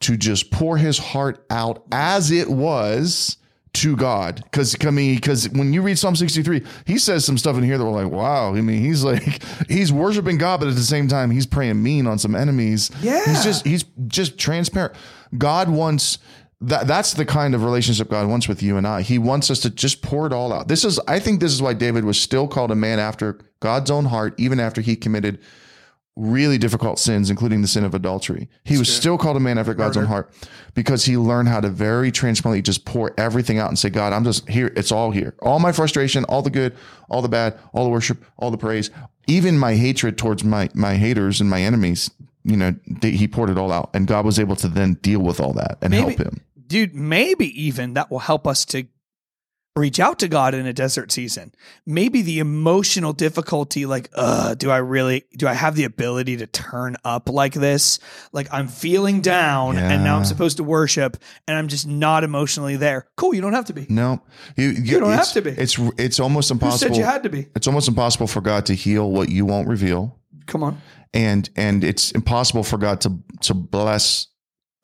to 0.00 0.16
just 0.16 0.50
pour 0.50 0.76
his 0.76 0.98
heart 0.98 1.44
out 1.50 1.84
as 1.90 2.30
it 2.30 2.48
was 2.48 3.36
to 3.74 3.96
God. 3.96 4.42
Because 4.44 4.76
I 4.84 4.90
mean, 4.90 5.14
because 5.14 5.48
when 5.50 5.72
you 5.72 5.82
read 5.82 5.98
Psalm 5.98 6.16
63, 6.16 6.62
he 6.86 6.98
says 6.98 7.24
some 7.24 7.38
stuff 7.38 7.56
in 7.56 7.62
here 7.62 7.78
that 7.78 7.84
we're 7.84 8.04
like, 8.04 8.12
wow. 8.12 8.54
I 8.54 8.60
mean, 8.60 8.80
he's 8.80 9.04
like 9.04 9.42
he's 9.68 9.92
worshiping 9.92 10.38
God, 10.38 10.60
but 10.60 10.68
at 10.68 10.74
the 10.74 10.82
same 10.82 11.08
time, 11.08 11.30
he's 11.30 11.46
praying 11.46 11.82
mean 11.82 12.06
on 12.06 12.18
some 12.18 12.34
enemies. 12.34 12.90
Yeah. 13.00 13.24
He's 13.24 13.44
just 13.44 13.66
he's 13.66 13.84
just 14.06 14.38
transparent. 14.38 14.94
God 15.36 15.68
wants 15.68 16.18
that 16.60 16.86
that's 16.86 17.14
the 17.14 17.24
kind 17.24 17.54
of 17.54 17.64
relationship 17.64 18.08
God 18.08 18.28
wants 18.28 18.46
with 18.46 18.62
you 18.62 18.76
and 18.76 18.86
I. 18.86 19.02
He 19.02 19.18
wants 19.18 19.50
us 19.50 19.60
to 19.60 19.70
just 19.70 20.02
pour 20.02 20.26
it 20.26 20.32
all 20.32 20.52
out. 20.52 20.68
This 20.68 20.84
is 20.84 21.00
I 21.08 21.18
think 21.18 21.40
this 21.40 21.52
is 21.52 21.62
why 21.62 21.74
David 21.74 22.04
was 22.04 22.20
still 22.20 22.46
called 22.46 22.70
a 22.70 22.76
man 22.76 22.98
after 22.98 23.38
God's 23.60 23.90
own 23.90 24.06
heart, 24.06 24.34
even 24.38 24.60
after 24.60 24.80
he 24.80 24.96
committed 24.96 25.40
really 26.16 26.58
difficult 26.58 26.98
sins, 26.98 27.30
including 27.30 27.62
the 27.62 27.68
sin 27.68 27.84
of 27.84 27.94
adultery. 27.94 28.48
He 28.64 28.76
was 28.78 28.94
still 28.94 29.16
called 29.16 29.36
a 29.36 29.40
man 29.40 29.56
after 29.56 29.72
God's 29.72 29.96
own 29.96 30.04
heart 30.04 30.30
because 30.74 31.06
he 31.06 31.16
learned 31.16 31.48
how 31.48 31.60
to 31.60 31.70
very 31.70 32.12
transparently 32.12 32.60
just 32.60 32.84
pour 32.84 33.14
everything 33.18 33.58
out 33.58 33.68
and 33.68 33.78
say, 33.78 33.88
God, 33.88 34.12
I'm 34.12 34.22
just 34.24 34.46
here. 34.48 34.70
It's 34.76 34.92
all 34.92 35.10
here. 35.10 35.34
All 35.40 35.58
my 35.58 35.72
frustration, 35.72 36.24
all 36.24 36.42
the 36.42 36.50
good, 36.50 36.76
all 37.08 37.22
the 37.22 37.28
bad, 37.30 37.58
all 37.72 37.84
the 37.84 37.90
worship, 37.90 38.22
all 38.36 38.50
the 38.50 38.58
praise, 38.58 38.90
even 39.26 39.58
my 39.58 39.74
hatred 39.74 40.18
towards 40.18 40.44
my, 40.44 40.68
my 40.74 40.96
haters 40.96 41.40
and 41.40 41.48
my 41.48 41.62
enemies, 41.62 42.10
you 42.44 42.56
know, 42.58 42.74
they, 42.86 43.12
he 43.12 43.26
poured 43.26 43.48
it 43.48 43.56
all 43.56 43.72
out. 43.72 43.88
And 43.94 44.06
God 44.06 44.26
was 44.26 44.38
able 44.38 44.56
to 44.56 44.68
then 44.68 44.94
deal 44.94 45.20
with 45.20 45.40
all 45.40 45.54
that 45.54 45.78
and 45.80 45.92
Maybe- 45.92 46.02
help 46.14 46.18
him. 46.18 46.40
dude, 46.66 46.94
maybe 46.94 47.46
even 47.62 47.94
that 47.94 48.10
will 48.10 48.18
help 48.18 48.46
us 48.46 48.64
to 48.66 48.86
reach 49.74 49.98
out 49.98 50.18
to 50.18 50.28
God 50.28 50.54
in 50.54 50.66
a 50.66 50.72
desert 50.72 51.10
season. 51.10 51.52
Maybe 51.86 52.20
the 52.20 52.40
emotional 52.40 53.12
difficulty, 53.12 53.86
like, 53.86 54.10
uh, 54.14 54.54
do 54.54 54.70
I 54.70 54.78
really, 54.78 55.24
do 55.36 55.48
I 55.48 55.54
have 55.54 55.76
the 55.76 55.84
ability 55.84 56.36
to 56.38 56.46
turn 56.46 56.96
up 57.04 57.28
like 57.30 57.54
this? 57.54 57.98
Like 58.32 58.48
I'm 58.52 58.68
feeling 58.68 59.20
down 59.22 59.78
and 59.78 60.04
now 60.04 60.18
I'm 60.18 60.24
supposed 60.24 60.58
to 60.58 60.64
worship 60.64 61.16
and 61.48 61.56
I'm 61.56 61.68
just 61.68 61.86
not 61.86 62.22
emotionally 62.22 62.76
there. 62.76 63.06
Cool. 63.16 63.34
You 63.34 63.40
don't 63.40 63.54
have 63.54 63.64
to 63.66 63.72
be. 63.72 63.86
No, 63.88 64.20
you, 64.56 64.68
you 64.68 65.00
don't 65.00 65.12
have 65.12 65.32
to 65.32 65.40
be. 65.42 65.50
It's, 65.50 65.78
it's 65.98 66.20
almost 66.20 66.50
Who 66.50 66.54
impossible. 66.54 66.94
said 66.94 66.96
you 66.98 67.04
had 67.04 67.22
to 67.22 67.30
be? 67.30 67.48
it's 67.56 67.66
almost 67.66 67.88
impossible 67.88 68.26
for 68.26 68.40
God 68.42 68.66
to 68.66 68.74
heal 68.74 69.10
what 69.10 69.30
you 69.30 69.46
won't 69.46 69.68
reveal. 69.68 70.18
Come 70.46 70.62
on. 70.64 70.80
and 71.14 71.48
and 71.56 71.84
it's 71.84 72.10
impossible 72.12 72.64
for 72.64 72.76
God 72.76 73.00
to 73.02 73.16
to 73.42 73.54
bless 73.54 74.26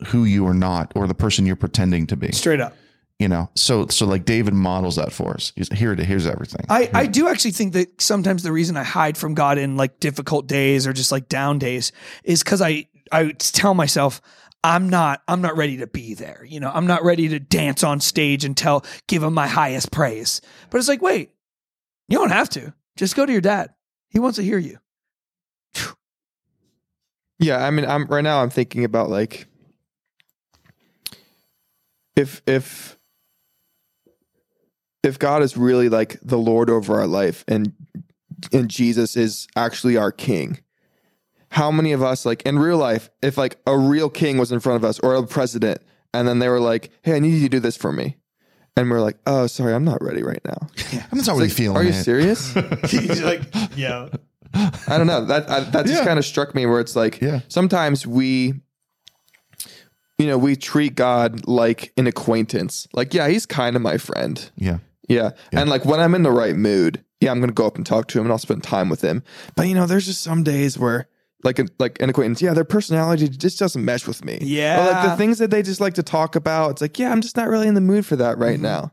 who 0.06 0.24
you 0.24 0.46
are 0.46 0.54
not 0.54 0.92
or 0.94 1.06
the 1.08 1.14
person 1.14 1.44
you're 1.46 1.56
pretending 1.56 2.06
to 2.06 2.16
be. 2.16 2.30
Straight 2.32 2.60
up. 2.60 2.76
You 3.18 3.26
know, 3.26 3.50
so 3.56 3.88
so 3.88 4.06
like 4.06 4.24
David 4.24 4.54
models 4.54 4.94
that 4.94 5.12
for 5.12 5.34
us. 5.34 5.52
He's 5.56 5.68
here 5.70 5.96
to 5.96 6.04
here's 6.04 6.26
everything. 6.26 6.64
I, 6.68 6.88
I 6.94 7.06
do 7.06 7.26
actually 7.26 7.50
think 7.50 7.72
that 7.72 8.00
sometimes 8.00 8.44
the 8.44 8.52
reason 8.52 8.76
I 8.76 8.84
hide 8.84 9.18
from 9.18 9.34
God 9.34 9.58
in 9.58 9.76
like 9.76 9.98
difficult 9.98 10.46
days 10.46 10.86
or 10.86 10.92
just 10.92 11.10
like 11.10 11.28
down 11.28 11.58
days 11.58 11.90
is 12.22 12.44
because 12.44 12.62
I 12.62 12.86
I 13.10 13.32
tell 13.32 13.74
myself 13.74 14.20
I'm 14.62 14.88
not 14.88 15.22
I'm 15.26 15.40
not 15.40 15.56
ready 15.56 15.78
to 15.78 15.88
be 15.88 16.14
there. 16.14 16.44
You 16.48 16.60
know, 16.60 16.70
I'm 16.72 16.86
not 16.86 17.02
ready 17.02 17.28
to 17.28 17.40
dance 17.40 17.82
on 17.82 17.98
stage 17.98 18.44
and 18.44 18.56
tell 18.56 18.84
give 19.08 19.24
him 19.24 19.34
my 19.34 19.48
highest 19.48 19.90
praise. 19.90 20.40
But 20.70 20.78
it's 20.78 20.88
like, 20.88 21.02
wait, 21.02 21.30
you 22.08 22.18
don't 22.18 22.30
have 22.30 22.48
to. 22.50 22.72
Just 22.96 23.16
go 23.16 23.26
to 23.26 23.32
your 23.32 23.40
dad. 23.40 23.74
He 24.10 24.18
wants 24.18 24.36
to 24.36 24.42
hear 24.42 24.58
you. 24.58 24.78
Yeah, 27.40 27.64
I 27.64 27.70
mean, 27.70 27.84
I'm 27.86 28.06
right 28.06 28.24
now. 28.24 28.42
I'm 28.42 28.50
thinking 28.50 28.82
about 28.82 29.10
like 29.10 29.46
if 32.16 32.42
if 32.48 32.97
if 35.08 35.18
God 35.18 35.42
is 35.42 35.56
really 35.56 35.88
like 35.88 36.18
the 36.22 36.38
Lord 36.38 36.70
over 36.70 37.00
our 37.00 37.06
life, 37.06 37.44
and 37.48 37.72
and 38.52 38.68
Jesus 38.70 39.16
is 39.16 39.48
actually 39.56 39.96
our 39.96 40.12
King. 40.12 40.60
How 41.50 41.70
many 41.70 41.92
of 41.92 42.02
us, 42.02 42.24
like 42.26 42.42
in 42.42 42.58
real 42.58 42.76
life, 42.78 43.10
if 43.22 43.36
like 43.38 43.58
a 43.66 43.76
real 43.76 44.10
king 44.10 44.36
was 44.38 44.52
in 44.52 44.60
front 44.60 44.76
of 44.76 44.84
us 44.88 44.98
or 45.00 45.14
a 45.14 45.26
president, 45.26 45.80
and 46.12 46.28
then 46.28 46.38
they 46.38 46.48
were 46.48 46.60
like, 46.60 46.90
"Hey, 47.02 47.16
I 47.16 47.18
need 47.20 47.32
you 47.34 47.40
to 47.40 47.48
do 47.48 47.58
this 47.58 47.76
for 47.76 47.90
me," 47.90 48.16
and 48.76 48.90
we're 48.90 49.00
like, 49.00 49.16
"Oh, 49.26 49.46
sorry, 49.46 49.72
I'm 49.74 49.84
not 49.84 50.02
ready 50.04 50.22
right 50.22 50.44
now." 50.44 50.68
I'm 51.10 51.18
not 51.18 51.26
really 51.28 51.48
feeling 51.48 51.76
it. 51.76 51.80
Are 51.80 51.82
you 51.84 51.90
it. 51.98 52.04
serious? 52.04 52.52
He's 52.88 53.22
like, 53.22 53.40
yeah. 53.74 54.08
I 54.54 54.98
don't 54.98 55.06
know. 55.06 55.24
That 55.24 55.48
I, 55.50 55.60
that 55.60 55.86
just 55.86 56.00
Yeah. 56.00 56.04
kind 56.04 56.18
of 56.18 56.24
struck 56.24 56.54
me 56.54 56.66
where 56.66 56.80
it's 56.80 56.94
like 56.96 57.20
Yeah. 57.20 57.40
sometimes 57.48 58.06
we 58.06 58.54
you 60.18 60.26
know, 60.26 60.36
we 60.36 60.56
treat 60.56 60.96
God 60.96 61.46
like 61.46 61.92
an 61.96 62.08
acquaintance. 62.08 62.88
Like, 62.92 63.14
yeah, 63.14 63.28
he's 63.28 63.46
kind 63.46 63.76
of 63.76 63.82
my 63.82 63.98
friend. 63.98 64.50
Yeah. 64.56 64.78
Yeah. 65.08 65.30
And 65.52 65.68
like 65.70 65.84
when 65.84 66.00
I'm 66.00 66.14
in 66.14 66.22
the 66.22 66.30
right 66.30 66.54
mood, 66.54 67.04
yeah, 67.20 67.30
I'm 67.30 67.38
going 67.38 67.48
to 67.50 67.54
go 67.54 67.66
up 67.66 67.76
and 67.76 67.84
talk 67.86 68.08
to 68.08 68.18
him 68.18 68.26
and 68.26 68.32
I'll 68.32 68.38
spend 68.38 68.62
time 68.62 68.88
with 68.88 69.00
him. 69.00 69.22
But 69.56 69.66
you 69.68 69.74
know, 69.74 69.86
there's 69.86 70.06
just 70.06 70.22
some 70.22 70.42
days 70.44 70.78
where 70.78 71.08
like 71.44 71.58
an, 71.58 71.68
like 71.78 72.00
an 72.02 72.10
acquaintance, 72.10 72.42
yeah, 72.42 72.52
their 72.54 72.64
personality 72.64 73.28
just 73.28 73.58
doesn't 73.58 73.84
mesh 73.84 74.06
with 74.06 74.24
me. 74.24 74.34
Or 74.34 74.38
like 74.38 74.44
Yeah. 74.46 75.06
the 75.10 75.16
things 75.16 75.38
that 75.38 75.50
they 75.50 75.62
just 75.62 75.80
like 75.80 75.94
to 75.94 76.02
talk 76.02 76.36
about, 76.36 76.72
it's 76.72 76.80
like, 76.82 76.98
yeah, 76.98 77.10
I'm 77.10 77.20
just 77.20 77.36
not 77.36 77.48
really 77.48 77.66
in 77.68 77.74
the 77.74 77.80
mood 77.80 78.04
for 78.06 78.16
that 78.16 78.38
right 78.38 78.60
now. 78.60 78.92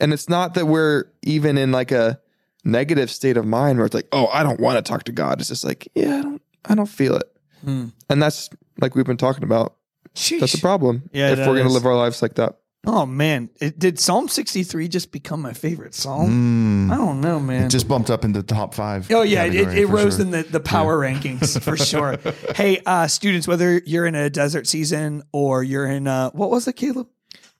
And 0.00 0.12
it's 0.12 0.28
not 0.28 0.54
that 0.54 0.66
we're 0.66 1.04
even 1.22 1.58
in 1.58 1.72
like 1.72 1.90
a 1.90 2.20
negative 2.64 3.10
state 3.10 3.36
of 3.36 3.46
mind 3.46 3.78
where 3.78 3.86
it's 3.86 3.94
like, 3.94 4.08
oh, 4.12 4.28
I 4.28 4.42
don't 4.42 4.60
want 4.60 4.76
to 4.84 4.88
talk 4.88 5.04
to 5.04 5.12
God. 5.12 5.40
It's 5.40 5.48
just 5.48 5.64
like, 5.64 5.88
yeah, 5.94 6.18
I 6.18 6.22
don't, 6.22 6.42
I 6.66 6.74
don't 6.74 6.86
feel 6.86 7.16
it. 7.16 7.24
Hmm. 7.64 7.86
And 8.08 8.22
that's 8.22 8.48
like 8.80 8.94
we've 8.94 9.04
been 9.06 9.16
talking 9.16 9.42
about. 9.44 9.74
That's 10.40 10.54
a 10.54 10.58
problem. 10.60 11.08
Yeah, 11.12 11.30
if 11.30 11.38
we're 11.38 11.54
going 11.54 11.66
to 11.66 11.72
live 11.72 11.86
our 11.86 11.96
lives 11.96 12.22
like 12.22 12.34
that. 12.34 12.58
Oh 12.86 13.04
man, 13.04 13.50
it, 13.60 13.78
did 13.78 13.98
Psalm 13.98 14.28
63 14.28 14.88
just 14.88 15.10
become 15.10 15.42
my 15.42 15.52
favorite 15.52 15.94
psalm? 15.94 16.88
Mm. 16.88 16.92
I 16.92 16.96
don't 16.96 17.20
know, 17.20 17.40
man. 17.40 17.64
It 17.64 17.70
just 17.70 17.88
bumped 17.88 18.08
up 18.08 18.24
into 18.24 18.40
the 18.40 18.46
top 18.46 18.72
five. 18.72 19.10
Oh 19.10 19.22
yeah, 19.22 19.44
it, 19.44 19.54
it 19.54 19.86
rose 19.86 20.16
sure. 20.16 20.24
in 20.24 20.30
the, 20.30 20.44
the 20.44 20.60
power 20.60 20.96
rankings 20.96 21.60
for 21.60 21.76
sure. 21.84 22.18
Hey, 22.54 22.80
uh, 22.86 23.08
students, 23.08 23.48
whether 23.48 23.82
you're 23.84 24.06
in 24.06 24.14
a 24.14 24.30
desert 24.30 24.66
season 24.66 25.22
or 25.32 25.62
you're 25.62 25.86
in 25.86 26.06
uh, 26.06 26.30
what 26.30 26.50
was 26.50 26.68
it, 26.68 26.74
Caleb? 26.74 27.08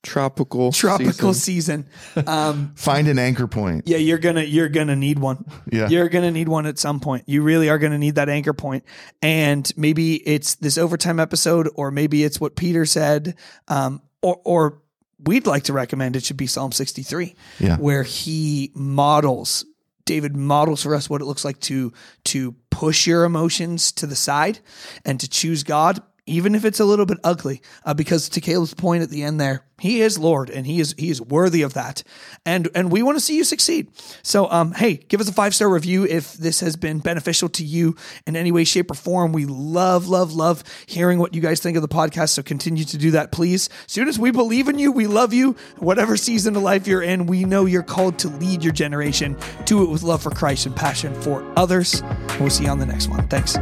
Tropical. 0.05 0.71
Tropical 0.71 1.35
season. 1.35 1.89
season. 2.15 2.29
Um, 2.29 2.73
Find 2.77 3.09
an 3.09 3.19
anchor 3.19 3.49
point. 3.49 3.89
yeah, 3.89 3.97
you're 3.97 4.19
gonna 4.19 4.45
you're 4.45 4.69
gonna 4.69 4.95
need 4.95 5.19
one. 5.19 5.45
Yeah. 5.71 5.89
You're 5.89 6.09
gonna 6.09 6.31
need 6.31 6.49
one 6.49 6.67
at 6.67 6.79
some 6.79 7.01
point. 7.01 7.25
You 7.27 7.43
really 7.43 7.69
are 7.69 7.79
gonna 7.79 7.99
need 7.99 8.15
that 8.15 8.29
anchor 8.29 8.55
point. 8.55 8.85
And 9.21 9.71
maybe 9.77 10.17
it's 10.27 10.55
this 10.55 10.79
overtime 10.79 11.19
episode, 11.19 11.69
or 11.75 11.91
maybe 11.91 12.23
it's 12.23 12.41
what 12.41 12.55
Peter 12.55 12.87
said, 12.87 13.35
um, 13.67 14.01
or 14.23 14.41
or 14.45 14.83
we'd 15.25 15.47
like 15.47 15.65
to 15.65 15.73
recommend 15.73 16.17
it 16.17 16.25
should 16.25 16.37
be 16.37 16.47
Psalm 16.47 16.73
63, 16.73 17.35
Yeah. 17.61 17.77
where 17.77 18.03
he 18.03 18.71
models. 18.75 19.65
David 20.05 20.35
models 20.37 20.83
for 20.83 20.95
us 20.95 21.11
what 21.11 21.21
it 21.21 21.27
looks 21.27 21.45
like 21.45 21.61
to 21.61 21.93
to 22.25 22.55
push 22.71 23.07
your 23.07 23.25
emotions 23.25 23.93
to 23.93 24.07
the 24.07 24.17
side 24.17 24.59
and 25.05 25.21
to 25.21 25.29
choose 25.29 25.65
God, 25.65 26.01
even 26.29 26.55
if 26.55 26.65
it's 26.65 26.81
a 26.81 26.85
little 26.85 27.07
bit 27.07 27.19
ugly. 27.25 27.63
Uh, 27.85 27.95
because 27.95 28.29
to 28.31 28.41
Caleb's 28.41 28.75
point 28.75 29.03
at 29.03 29.11
the 29.11 29.23
end 29.23 29.41
there, 29.41 29.65
he 29.81 30.01
is 30.01 30.19
Lord 30.19 30.51
and 30.51 30.67
he 30.67 30.81
is 30.81 30.95
he 30.99 31.09
is 31.09 31.23
worthy 31.23 31.63
of 31.63 31.75
that. 31.75 32.03
And 32.45 32.69
and 32.75 32.91
we 32.91 33.03
want 33.03 33.17
to 33.17 33.21
see 33.21 33.37
you 33.37 33.45
succeed. 33.45 33.89
So 34.23 34.51
um 34.51 34.73
hey, 34.73 34.97
give 34.97 35.21
us 35.21 35.29
a 35.29 35.33
five-star 35.33 35.69
review 35.69 36.05
if 36.05 36.33
this 36.35 36.61
has 36.61 36.77
been 36.77 36.99
beneficial 36.99 37.49
to 37.51 37.65
you 37.65 37.95
in 38.27 38.35
any 38.35 38.51
way, 38.51 38.65
shape, 38.65 38.91
or 38.91 38.95
form. 38.95 39.33
We 39.33 39.47
love, 39.47 40.09
love, 40.09 40.33
love 40.33 40.65
hearing 40.87 41.19
what 41.19 41.33
you 41.33 41.41
guys 41.41 41.61
think 41.61 41.77
of 41.77 41.83
the 41.83 41.89
podcast. 41.89 42.31
So 42.31 42.43
continue 42.43 42.85
to 42.85 42.99
do 42.99 43.13
that, 43.13 43.31
please. 43.31 43.69
Students, 43.87 44.19
we 44.19 44.33
believe 44.33 44.69
in 44.69 44.79
you. 44.79 44.91
We 44.91 45.07
love 45.07 45.33
you. 45.33 45.55
Whatever 45.79 46.17
season 46.17 46.57
of 46.57 46.63
life 46.63 46.89
you're 46.89 47.03
in, 47.03 47.27
we 47.27 47.45
know 47.45 47.65
you're 47.65 47.83
called 47.85 48.19
to 48.21 48.29
lead 48.29 48.65
your 48.65 48.73
generation. 48.73 49.37
Do 49.65 49.85
it 49.85 49.91
with 49.91 50.03
love 50.03 50.23
for 50.23 50.31
Christ 50.31 50.67
and 50.67 50.75
passion 50.75 51.15
for 51.23 51.47
others. 51.57 52.03
We'll 52.41 52.51
see 52.51 52.65
you 52.65 52.71
on 52.71 52.81
the 52.81 52.87
next 52.87 53.09
one. 53.09 53.29
Thanks. 53.29 53.57